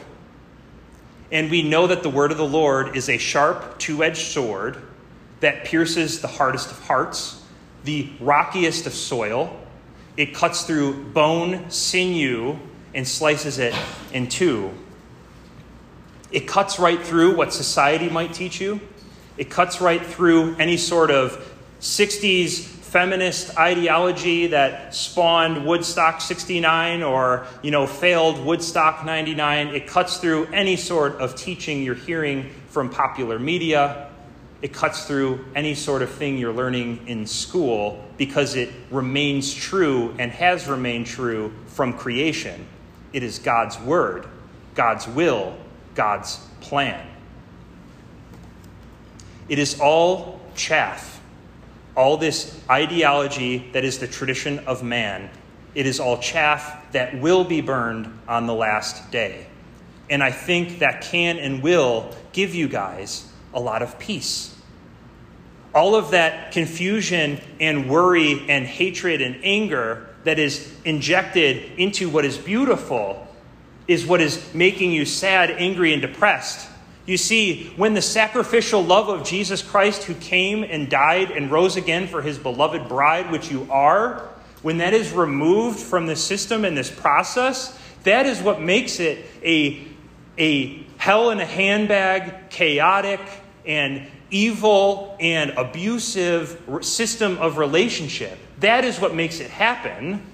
And 1.31 1.51
we 1.51 1.61
know 1.61 1.87
that 1.87 2.03
the 2.03 2.09
word 2.09 2.31
of 2.31 2.37
the 2.37 2.47
Lord 2.47 2.95
is 2.95 3.09
a 3.09 3.17
sharp, 3.17 3.77
two 3.79 4.03
edged 4.03 4.27
sword 4.27 4.81
that 5.39 5.65
pierces 5.65 6.21
the 6.21 6.27
hardest 6.27 6.71
of 6.71 6.79
hearts, 6.83 7.43
the 7.83 8.09
rockiest 8.19 8.87
of 8.87 8.93
soil. 8.93 9.55
It 10.15 10.33
cuts 10.33 10.63
through 10.63 11.03
bone, 11.09 11.69
sinew, 11.69 12.57
and 12.95 13.07
slices 13.07 13.59
it 13.59 13.75
in 14.13 14.27
two. 14.27 14.71
It 16.31 16.47
cuts 16.47 16.79
right 16.79 17.01
through 17.01 17.35
what 17.35 17.53
society 17.53 18.09
might 18.09 18.33
teach 18.33 18.59
you. 18.59 18.81
It 19.37 19.49
cuts 19.49 19.79
right 19.79 20.03
through 20.03 20.55
any 20.57 20.77
sort 20.77 21.11
of 21.11 21.55
60s 21.79 22.77
feminist 22.87 23.57
ideology 23.57 24.47
that 24.47 24.95
spawned 24.95 25.65
Woodstock 25.65 26.21
69 26.21 27.03
or, 27.03 27.45
you 27.61 27.69
know, 27.69 27.85
failed 27.85 28.43
Woodstock 28.43 29.05
99. 29.05 29.67
It 29.67 29.87
cuts 29.87 30.17
through 30.17 30.45
any 30.47 30.75
sort 30.75 31.13
of 31.15 31.35
teaching 31.35 31.83
you're 31.83 31.95
hearing 31.95 32.49
from 32.69 32.89
popular 32.89 33.39
media. 33.39 34.09
It 34.61 34.73
cuts 34.73 35.05
through 35.05 35.45
any 35.53 35.75
sort 35.75 36.01
of 36.01 36.09
thing 36.09 36.37
you're 36.37 36.53
learning 36.53 37.07
in 37.07 37.27
school 37.27 38.03
because 38.17 38.55
it 38.55 38.73
remains 38.89 39.53
true 39.53 40.15
and 40.17 40.31
has 40.31 40.67
remained 40.67 41.05
true 41.05 41.53
from 41.67 41.93
creation. 41.93 42.65
It 43.13 43.21
is 43.21 43.37
God's 43.37 43.79
word, 43.79 44.27
God's 44.73 45.07
will, 45.07 45.55
God's 45.97 46.39
plan. 46.61 47.05
It 49.49 49.59
is 49.59 49.81
all 49.81 50.39
chaff 50.55 51.17
all 51.97 52.15
this 52.15 52.61
ideology 52.69 53.69
that 53.73 53.83
is 53.83 53.97
the 53.97 54.07
tradition 54.07 54.59
of 54.59 54.83
man, 54.83 55.31
it 55.73 55.87
is 55.87 55.99
all 55.99 56.19
chaff 56.19 56.91
that 56.91 57.19
will 57.19 57.43
be 57.43 57.59
burned 57.59 58.19
on 58.27 58.45
the 58.45 58.53
last 58.53 59.09
day. 59.09 59.47
And 60.09 60.23
I 60.23 60.31
think 60.31 60.79
that 60.79 61.01
can 61.01 61.39
and 61.39 61.61
will 61.63 62.15
give 62.33 62.53
you 62.53 62.67
guys 62.69 63.27
a 63.51 63.59
lot 63.59 63.81
of 63.81 63.97
peace. 63.97 64.53
all 65.73 65.95
of 65.95 66.11
that 66.11 66.51
confusion 66.51 67.39
and 67.59 67.89
worry 67.89 68.49
and 68.49 68.65
hatred 68.65 69.21
and 69.21 69.39
anger 69.43 70.07
that 70.23 70.39
is 70.39 70.73
injected 70.85 71.71
into 71.77 72.09
what 72.09 72.25
is 72.25 72.37
beautiful 72.37 73.26
is 73.87 74.05
what 74.05 74.21
is 74.21 74.53
making 74.53 74.91
you 74.91 75.05
sad, 75.05 75.51
angry, 75.51 75.93
and 75.93 76.01
depressed. 76.01 76.69
You 77.05 77.17
see, 77.17 77.71
when 77.77 77.93
the 77.93 78.01
sacrificial 78.01 78.83
love 78.83 79.07
of 79.07 79.25
Jesus 79.25 79.61
Christ, 79.61 80.03
who 80.03 80.13
came 80.13 80.63
and 80.63 80.89
died 80.89 81.31
and 81.31 81.49
rose 81.49 81.77
again 81.77 82.07
for 82.07 82.21
his 82.21 82.37
beloved 82.37 82.89
bride, 82.89 83.31
which 83.31 83.49
you 83.49 83.65
are, 83.71 84.27
when 84.61 84.79
that 84.79 84.93
is 84.93 85.13
removed 85.13 85.79
from 85.79 86.05
the 86.05 86.15
system 86.17 86.65
and 86.65 86.77
this 86.77 86.91
process, 86.91 87.79
that 88.03 88.25
is 88.25 88.41
what 88.41 88.61
makes 88.61 88.99
it 88.99 89.25
a, 89.41 89.87
a 90.37 90.83
hell 90.97 91.29
in 91.29 91.39
a 91.39 91.45
handbag, 91.45 92.49
chaotic, 92.49 93.21
and 93.65 94.05
evil 94.29 95.15
and 95.21 95.51
abusive 95.51 96.61
system 96.81 97.37
of 97.37 97.57
relationship. 97.57 98.37
That 98.59 98.83
is 98.83 98.99
what 98.99 99.15
makes 99.15 99.39
it 99.39 99.49
happen. 99.49 100.25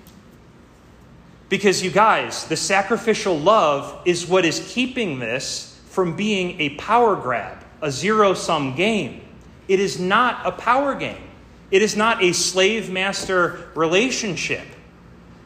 Because, 1.53 1.83
you 1.83 1.91
guys, 1.91 2.47
the 2.47 2.57
sacrificial 2.57 3.37
love 3.37 4.01
is 4.05 4.25
what 4.25 4.43
is 4.43 4.73
keeping 4.73 5.19
this 5.19 5.79
from 5.85 6.15
being 6.15 6.59
a 6.59 6.69
power 6.77 7.15
grab, 7.15 7.63
a 7.79 7.91
zero 7.91 8.33
sum 8.33 8.75
game. 8.75 9.21
It 9.67 9.79
is 9.79 9.99
not 9.99 10.47
a 10.47 10.51
power 10.51 10.95
game, 10.95 11.21
it 11.69 11.83
is 11.83 11.95
not 11.95 12.23
a 12.23 12.33
slave 12.33 12.89
master 12.89 13.69
relationship. 13.75 14.65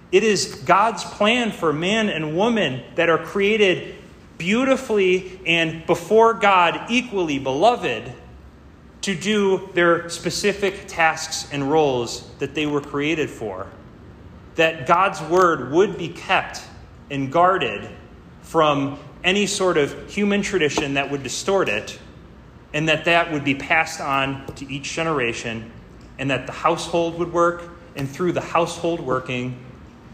It 0.10 0.24
is 0.24 0.56
God's 0.66 1.04
plan 1.04 1.52
for 1.52 1.74
man 1.74 2.08
and 2.08 2.38
woman 2.38 2.84
that 2.96 3.10
are 3.10 3.18
created 3.18 3.96
beautifully 4.38 5.42
and 5.46 5.86
before 5.86 6.36
God 6.36 6.90
equally 6.90 7.38
beloved 7.38 8.14
to 9.02 9.14
do 9.14 9.68
their 9.74 10.08
specific 10.08 10.88
tasks 10.88 11.50
and 11.52 11.70
roles 11.70 12.30
that 12.40 12.56
they 12.56 12.66
were 12.66 12.80
created 12.80 13.30
for. 13.30 13.68
That 14.58 14.86
God's 14.86 15.22
word 15.22 15.72
would 15.72 15.98
be 15.98 16.10
kept 16.10 16.62
and 17.10 17.32
guarded 17.32 17.90
from 18.42 19.00
any 19.24 19.48
sort 19.48 19.78
of 19.78 20.12
human 20.12 20.42
tradition 20.42 20.94
that 20.94 21.10
would 21.10 21.24
distort 21.24 21.70
it, 21.70 21.98
and 22.74 22.88
that 22.90 23.06
that 23.06 23.32
would 23.32 23.44
be 23.44 23.56
passed 23.56 24.00
on 24.00 24.46
to 24.56 24.72
each 24.72 24.94
generation, 24.94 25.72
and 26.20 26.30
that 26.30 26.46
the 26.46 26.54
household 26.54 27.18
would 27.18 27.32
work, 27.34 27.64
and 27.96 28.10
through 28.10 28.32
the 28.34 28.42
household 28.42 29.00
working, 29.00 29.58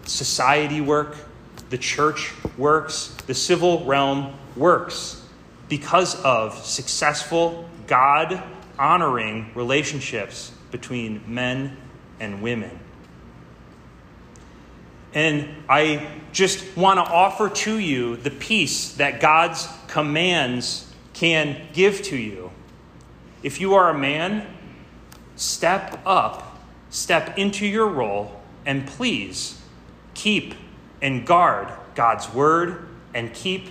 society 0.05 0.81
work, 0.81 1.15
the 1.69 1.77
church 1.77 2.31
works, 2.57 3.15
the 3.27 3.33
civil 3.33 3.83
realm 3.85 4.33
works 4.55 5.25
because 5.69 6.21
of 6.23 6.53
successful, 6.65 7.67
God 7.87 8.43
honoring 8.77 9.51
relationships 9.55 10.51
between 10.71 11.23
men 11.27 11.77
and 12.19 12.41
women. 12.41 12.79
And 15.13 15.47
I 15.69 16.07
just 16.31 16.75
want 16.75 16.97
to 16.97 17.03
offer 17.03 17.49
to 17.49 17.77
you 17.77 18.17
the 18.17 18.31
peace 18.31 18.93
that 18.95 19.19
God's 19.19 19.67
commands 19.87 20.91
can 21.13 21.61
give 21.73 22.01
to 22.03 22.17
you. 22.17 22.51
If 23.43 23.61
you 23.61 23.75
are 23.75 23.89
a 23.89 23.97
man, 23.97 24.47
step 25.35 25.99
up, 26.05 26.59
step 26.89 27.37
into 27.37 27.67
your 27.67 27.87
role, 27.87 28.41
and 28.65 28.87
please 28.87 29.61
keep 30.13 30.55
and 31.01 31.25
guard 31.25 31.67
God's 31.95 32.33
word 32.33 32.87
and 33.13 33.33
keep 33.33 33.67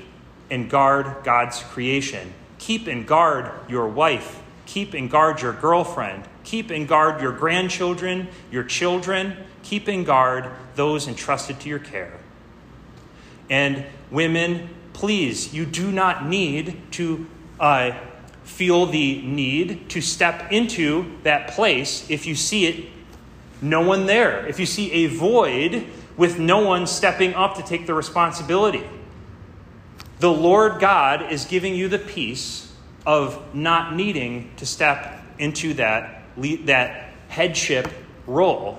and 0.50 0.68
guard 0.70 1.24
God's 1.24 1.62
creation. 1.62 2.32
Keep 2.58 2.86
and 2.86 3.06
guard 3.06 3.50
your 3.68 3.88
wife. 3.88 4.42
Keep 4.66 4.94
and 4.94 5.10
guard 5.10 5.40
your 5.40 5.54
girlfriend. 5.54 6.24
Keep 6.52 6.70
and 6.70 6.86
guard 6.86 7.22
your 7.22 7.32
grandchildren, 7.32 8.28
your 8.50 8.62
children. 8.62 9.38
Keep 9.62 9.88
and 9.88 10.04
guard 10.04 10.50
those 10.74 11.08
entrusted 11.08 11.58
to 11.60 11.68
your 11.70 11.78
care. 11.78 12.12
And 13.48 13.86
women, 14.10 14.68
please, 14.92 15.54
you 15.54 15.64
do 15.64 15.90
not 15.90 16.26
need 16.26 16.76
to 16.92 17.26
uh, 17.58 17.92
feel 18.44 18.84
the 18.84 19.22
need 19.22 19.88
to 19.88 20.02
step 20.02 20.52
into 20.52 21.10
that 21.22 21.48
place 21.52 22.10
if 22.10 22.26
you 22.26 22.34
see 22.34 22.66
it, 22.66 22.90
no 23.62 23.80
one 23.80 24.04
there. 24.04 24.44
If 24.46 24.60
you 24.60 24.66
see 24.66 24.92
a 24.92 25.06
void 25.06 25.86
with 26.18 26.38
no 26.38 26.58
one 26.66 26.86
stepping 26.86 27.32
up 27.32 27.56
to 27.56 27.62
take 27.62 27.86
the 27.86 27.94
responsibility. 27.94 28.84
The 30.18 30.30
Lord 30.30 30.82
God 30.82 31.32
is 31.32 31.46
giving 31.46 31.74
you 31.74 31.88
the 31.88 31.98
peace 31.98 32.70
of 33.06 33.54
not 33.54 33.96
needing 33.96 34.50
to 34.56 34.66
step 34.66 35.18
into 35.38 35.72
that, 35.74 36.21
that 36.36 37.10
headship 37.28 37.88
role 38.26 38.78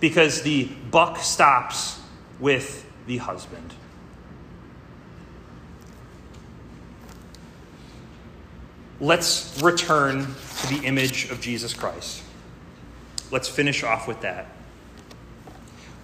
because 0.00 0.42
the 0.42 0.64
buck 0.90 1.18
stops 1.18 2.00
with 2.38 2.84
the 3.06 3.16
husband. 3.18 3.72
Let's 9.00 9.60
return 9.62 10.26
to 10.60 10.66
the 10.68 10.84
image 10.84 11.30
of 11.30 11.40
Jesus 11.40 11.74
Christ. 11.74 12.22
Let's 13.30 13.48
finish 13.48 13.82
off 13.82 14.06
with 14.06 14.20
that. 14.20 14.46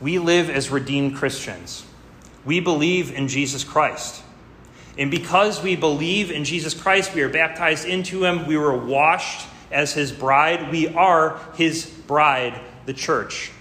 We 0.01 0.19
live 0.19 0.51
as 0.51 0.71
redeemed 0.71 1.17
Christians. 1.17 1.85
We 2.45 2.61
believe 2.61 3.13
in 3.13 3.29
Jesus 3.29 3.65
Christ. 3.65 4.23
And 4.99 5.11
because 5.11 5.63
we 5.63 5.77
believe 5.77 6.31
in 6.31 6.45
Jesus 6.45 6.75
Christ, 6.75 7.15
we 7.15 7.23
are 7.23 7.29
baptized 7.29 7.87
into 7.87 8.25
him, 8.25 8.47
we 8.47 8.57
were 8.57 8.77
washed 8.77 9.47
as 9.71 9.93
his 9.93 10.13
bride, 10.13 10.71
we 10.71 10.89
are 10.89 11.41
his 11.55 11.87
bride, 11.87 12.61
the 12.87 12.93
church. 12.93 13.53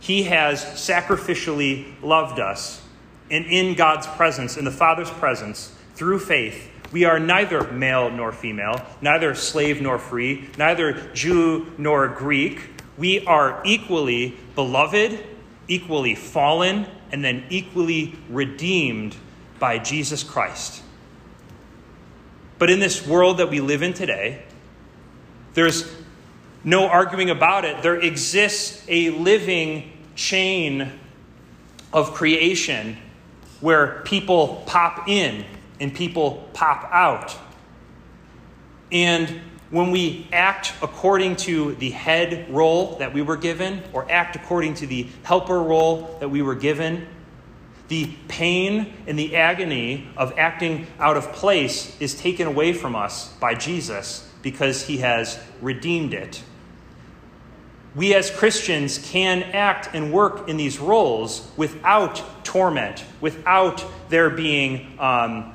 He 0.00 0.24
has 0.24 0.64
sacrificially 0.64 1.92
loved 2.02 2.40
us. 2.40 2.82
And 3.30 3.46
in 3.46 3.74
God's 3.74 4.06
presence, 4.06 4.56
in 4.56 4.64
the 4.64 4.70
Father's 4.70 5.10
presence, 5.10 5.74
through 5.94 6.18
faith, 6.18 6.70
we 6.92 7.04
are 7.04 7.18
neither 7.18 7.70
male 7.70 8.10
nor 8.10 8.32
female, 8.32 8.84
neither 9.00 9.34
slave 9.34 9.80
nor 9.80 9.98
free, 9.98 10.48
neither 10.58 10.92
Jew 11.14 11.72
nor 11.78 12.08
Greek. 12.08 12.60
We 12.98 13.24
are 13.24 13.62
equally 13.64 14.36
beloved, 14.54 15.18
equally 15.68 16.14
fallen, 16.14 16.86
and 17.10 17.24
then 17.24 17.44
equally 17.48 18.18
redeemed 18.28 19.16
by 19.58 19.78
Jesus 19.78 20.22
Christ. 20.22 20.82
But 22.58 22.70
in 22.70 22.80
this 22.80 23.06
world 23.06 23.38
that 23.38 23.48
we 23.48 23.60
live 23.60 23.82
in 23.82 23.94
today, 23.94 24.42
there's 25.54 25.90
no 26.64 26.88
arguing 26.88 27.30
about 27.30 27.64
it. 27.64 27.82
There 27.82 28.00
exists 28.00 28.84
a 28.88 29.10
living 29.10 29.92
chain 30.14 30.92
of 31.92 32.14
creation 32.14 32.96
where 33.60 34.02
people 34.04 34.62
pop 34.66 35.08
in 35.08 35.44
and 35.80 35.94
people 35.94 36.48
pop 36.52 36.88
out. 36.92 37.36
And 38.90 39.40
when 39.70 39.90
we 39.90 40.28
act 40.32 40.74
according 40.82 41.36
to 41.36 41.74
the 41.76 41.90
head 41.90 42.52
role 42.52 42.96
that 42.98 43.12
we 43.14 43.22
were 43.22 43.36
given, 43.36 43.82
or 43.92 44.10
act 44.10 44.36
according 44.36 44.74
to 44.74 44.86
the 44.86 45.08
helper 45.22 45.60
role 45.60 46.16
that 46.20 46.28
we 46.28 46.42
were 46.42 46.54
given, 46.54 47.06
the 47.88 48.10
pain 48.28 48.92
and 49.06 49.18
the 49.18 49.36
agony 49.36 50.08
of 50.16 50.38
acting 50.38 50.86
out 50.98 51.16
of 51.16 51.32
place 51.32 51.98
is 52.00 52.14
taken 52.14 52.46
away 52.46 52.72
from 52.72 52.94
us 52.94 53.32
by 53.34 53.54
Jesus 53.54 54.28
because 54.42 54.86
he 54.86 54.98
has 54.98 55.38
redeemed 55.60 56.14
it. 56.14 56.42
We 57.94 58.14
as 58.14 58.30
Christians 58.30 58.98
can 58.98 59.42
act 59.42 59.94
and 59.94 60.12
work 60.12 60.48
in 60.48 60.56
these 60.56 60.78
roles 60.78 61.50
without 61.56 62.44
torment, 62.44 63.04
without 63.20 63.84
there 64.08 64.30
being, 64.30 64.98
um, 64.98 65.54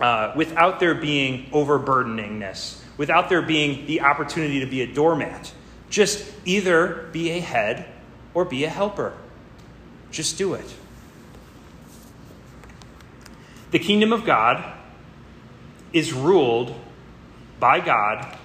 uh, 0.00 0.32
without 0.34 0.80
there 0.80 0.94
being 0.94 1.50
overburdeningness 1.50 2.80
without 3.00 3.30
there 3.30 3.40
being 3.40 3.86
the 3.86 4.02
opportunity 4.02 4.60
to 4.60 4.66
be 4.66 4.82
a 4.82 4.86
doormat. 4.86 5.50
Just 5.88 6.30
either 6.44 7.08
be 7.12 7.30
a 7.30 7.40
head 7.40 7.86
or 8.34 8.44
be 8.44 8.64
a 8.64 8.68
helper. 8.68 9.14
Just 10.10 10.36
do 10.36 10.52
it. 10.52 10.74
The 13.70 13.78
kingdom 13.78 14.12
of 14.12 14.26
God 14.26 14.62
is 15.94 16.12
ruled 16.12 16.74
by 17.60 17.78
God, 17.80 18.36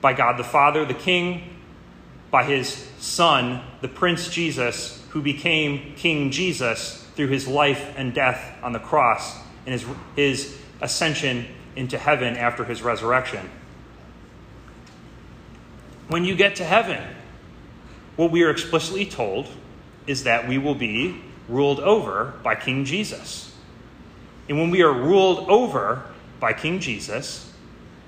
by 0.00 0.12
God 0.12 0.36
the 0.36 0.44
Father, 0.44 0.84
the 0.84 0.94
King, 0.94 1.56
by 2.30 2.44
his 2.44 2.68
Son, 2.98 3.62
the 3.80 3.88
Prince 3.88 4.28
Jesus, 4.28 5.02
who 5.10 5.22
became 5.22 5.94
King 5.94 6.30
Jesus 6.30 7.06
through 7.14 7.28
his 7.28 7.48
life 7.48 7.94
and 7.96 8.12
death 8.12 8.58
on 8.62 8.72
the 8.72 8.78
cross 8.78 9.38
and 9.64 9.72
his, 9.72 9.86
his 10.16 10.58
ascension 10.82 11.46
into 11.76 11.96
heaven 11.96 12.36
after 12.36 12.64
his 12.64 12.82
resurrection. 12.82 13.48
When 16.08 16.24
you 16.24 16.36
get 16.36 16.56
to 16.56 16.64
heaven, 16.64 17.02
what 18.16 18.30
we 18.30 18.42
are 18.42 18.50
explicitly 18.50 19.06
told 19.06 19.48
is 20.06 20.24
that 20.24 20.48
we 20.48 20.58
will 20.58 20.74
be 20.74 21.20
ruled 21.48 21.80
over 21.80 22.34
by 22.42 22.54
King 22.54 22.84
Jesus. 22.84 23.54
And 24.48 24.58
when 24.58 24.70
we 24.70 24.82
are 24.82 24.92
ruled 24.92 25.48
over 25.48 26.04
by 26.38 26.52
King 26.52 26.80
Jesus, 26.80 27.45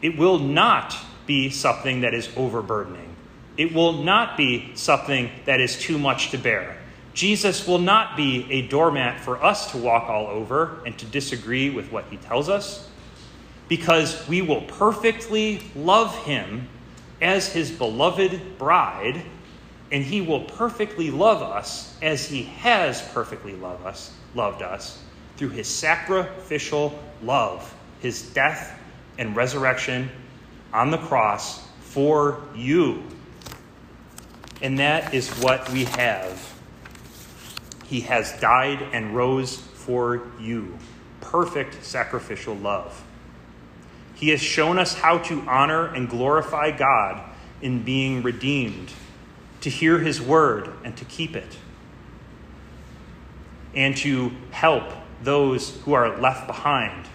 it 0.03 0.17
will 0.17 0.39
not 0.39 0.97
be 1.27 1.51
something 1.51 2.03
that 2.03 2.15
is 2.15 2.29
overburdening. 2.37 3.15
It 3.57 3.75
will 3.75 4.05
not 4.05 4.37
be 4.37 4.71
something 4.75 5.31
that 5.45 5.61
is 5.61 5.79
too 5.79 5.99
much 5.99 6.31
to 6.31 6.39
bear. 6.39 6.79
Jesus 7.13 7.67
will 7.67 7.81
not 7.81 8.17
be 8.17 8.47
a 8.51 8.63
doormat 8.69 9.19
for 9.21 9.43
us 9.43 9.73
to 9.73 9.79
walk 9.79 10.05
all 10.09 10.29
over 10.29 10.81
and 10.87 10.97
to 10.99 11.07
disagree 11.07 11.69
with 11.69 11.91
what 11.91 12.05
he 12.11 12.17
tells 12.19 12.49
us, 12.49 12.89
because 13.67 14.27
we 14.29 14.41
will 14.41 14.63
perfectly 14.63 15.61
love 15.75 16.17
him 16.25 16.69
as 17.21 17.53
his 17.53 17.73
beloved 17.73 18.59
bride, 18.59 19.21
and 19.91 20.05
he 20.05 20.21
will 20.21 20.43
perfectly 20.43 21.11
love 21.11 21.43
us 21.43 21.97
as 22.01 22.29
he 22.29 22.45
has 22.45 23.03
perfectly 23.13 23.57
loved 23.57 23.85
us, 23.85 24.13
loved 24.37 24.63
us 24.63 25.03
through 25.37 25.49
his 25.49 25.67
sacrificial 25.67 26.97
love, 27.23 27.75
his 28.01 28.23
death 28.31 28.78
and 29.19 29.37
resurrection 29.37 30.11
on 30.73 30.91
the 30.91 30.99
cross 30.99 31.67
for 31.81 32.43
you. 32.55 33.03
And 34.63 34.79
that 34.79 35.13
is 35.13 35.31
what 35.41 35.69
we 35.71 35.85
have. 35.85 36.55
He 37.85 38.01
has 38.03 38.39
died 38.41 38.83
and 38.93 39.15
rose 39.15 39.57
for 39.57 40.23
you. 40.41 40.79
Perfect 41.21 41.85
sacrificial 41.85 42.55
love. 42.55 43.05
He 44.15 44.31
has 44.31 44.41
shown 44.41 44.79
us 44.79 44.95
how 44.95 45.19
to 45.19 45.41
honor 45.43 45.87
and 45.87 46.09
glorify 46.09 46.71
God 46.71 47.23
in 47.63 47.83
being 47.83 48.23
redeemed, 48.23 48.91
to 49.61 49.71
hear 49.71 49.99
his 49.99 50.21
word 50.21 50.71
and 50.85 50.97
to 50.97 51.05
keep 51.05 51.37
it, 51.37 51.57
and 53.75 53.97
to 53.99 54.33
help 54.51 54.93
those 55.23 55.77
who 55.83 55.93
are 55.93 56.19
left 56.19 56.47
behind, 56.47 57.07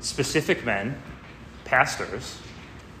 specific 0.00 0.64
men, 0.64 1.00
pastors, 1.64 2.38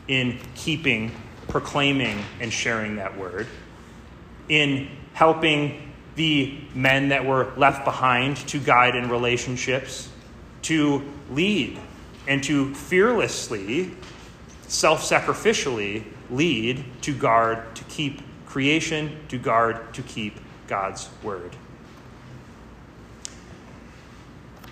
in 0.08 0.38
keeping, 0.54 1.12
proclaiming, 1.48 2.22
and 2.40 2.52
sharing 2.52 2.96
that 2.96 3.16
word, 3.16 3.46
in 4.48 4.88
helping 5.12 5.92
the 6.16 6.58
men 6.74 7.08
that 7.08 7.24
were 7.24 7.52
left 7.56 7.84
behind 7.84 8.36
to 8.36 8.58
guide 8.58 8.94
in 8.94 9.08
relationships, 9.08 10.08
to 10.62 11.02
lead, 11.30 11.78
and 12.26 12.42
to 12.44 12.74
fearlessly, 12.74 13.90
self 14.68 15.02
sacrificially 15.02 16.04
lead, 16.30 16.84
to 17.02 17.14
guard, 17.14 17.74
to 17.74 17.84
keep 17.84 18.20
creation, 18.46 19.16
to 19.28 19.38
guard, 19.38 19.94
to 19.94 20.02
keep 20.02 20.38
God's 20.66 21.08
word. 21.22 21.56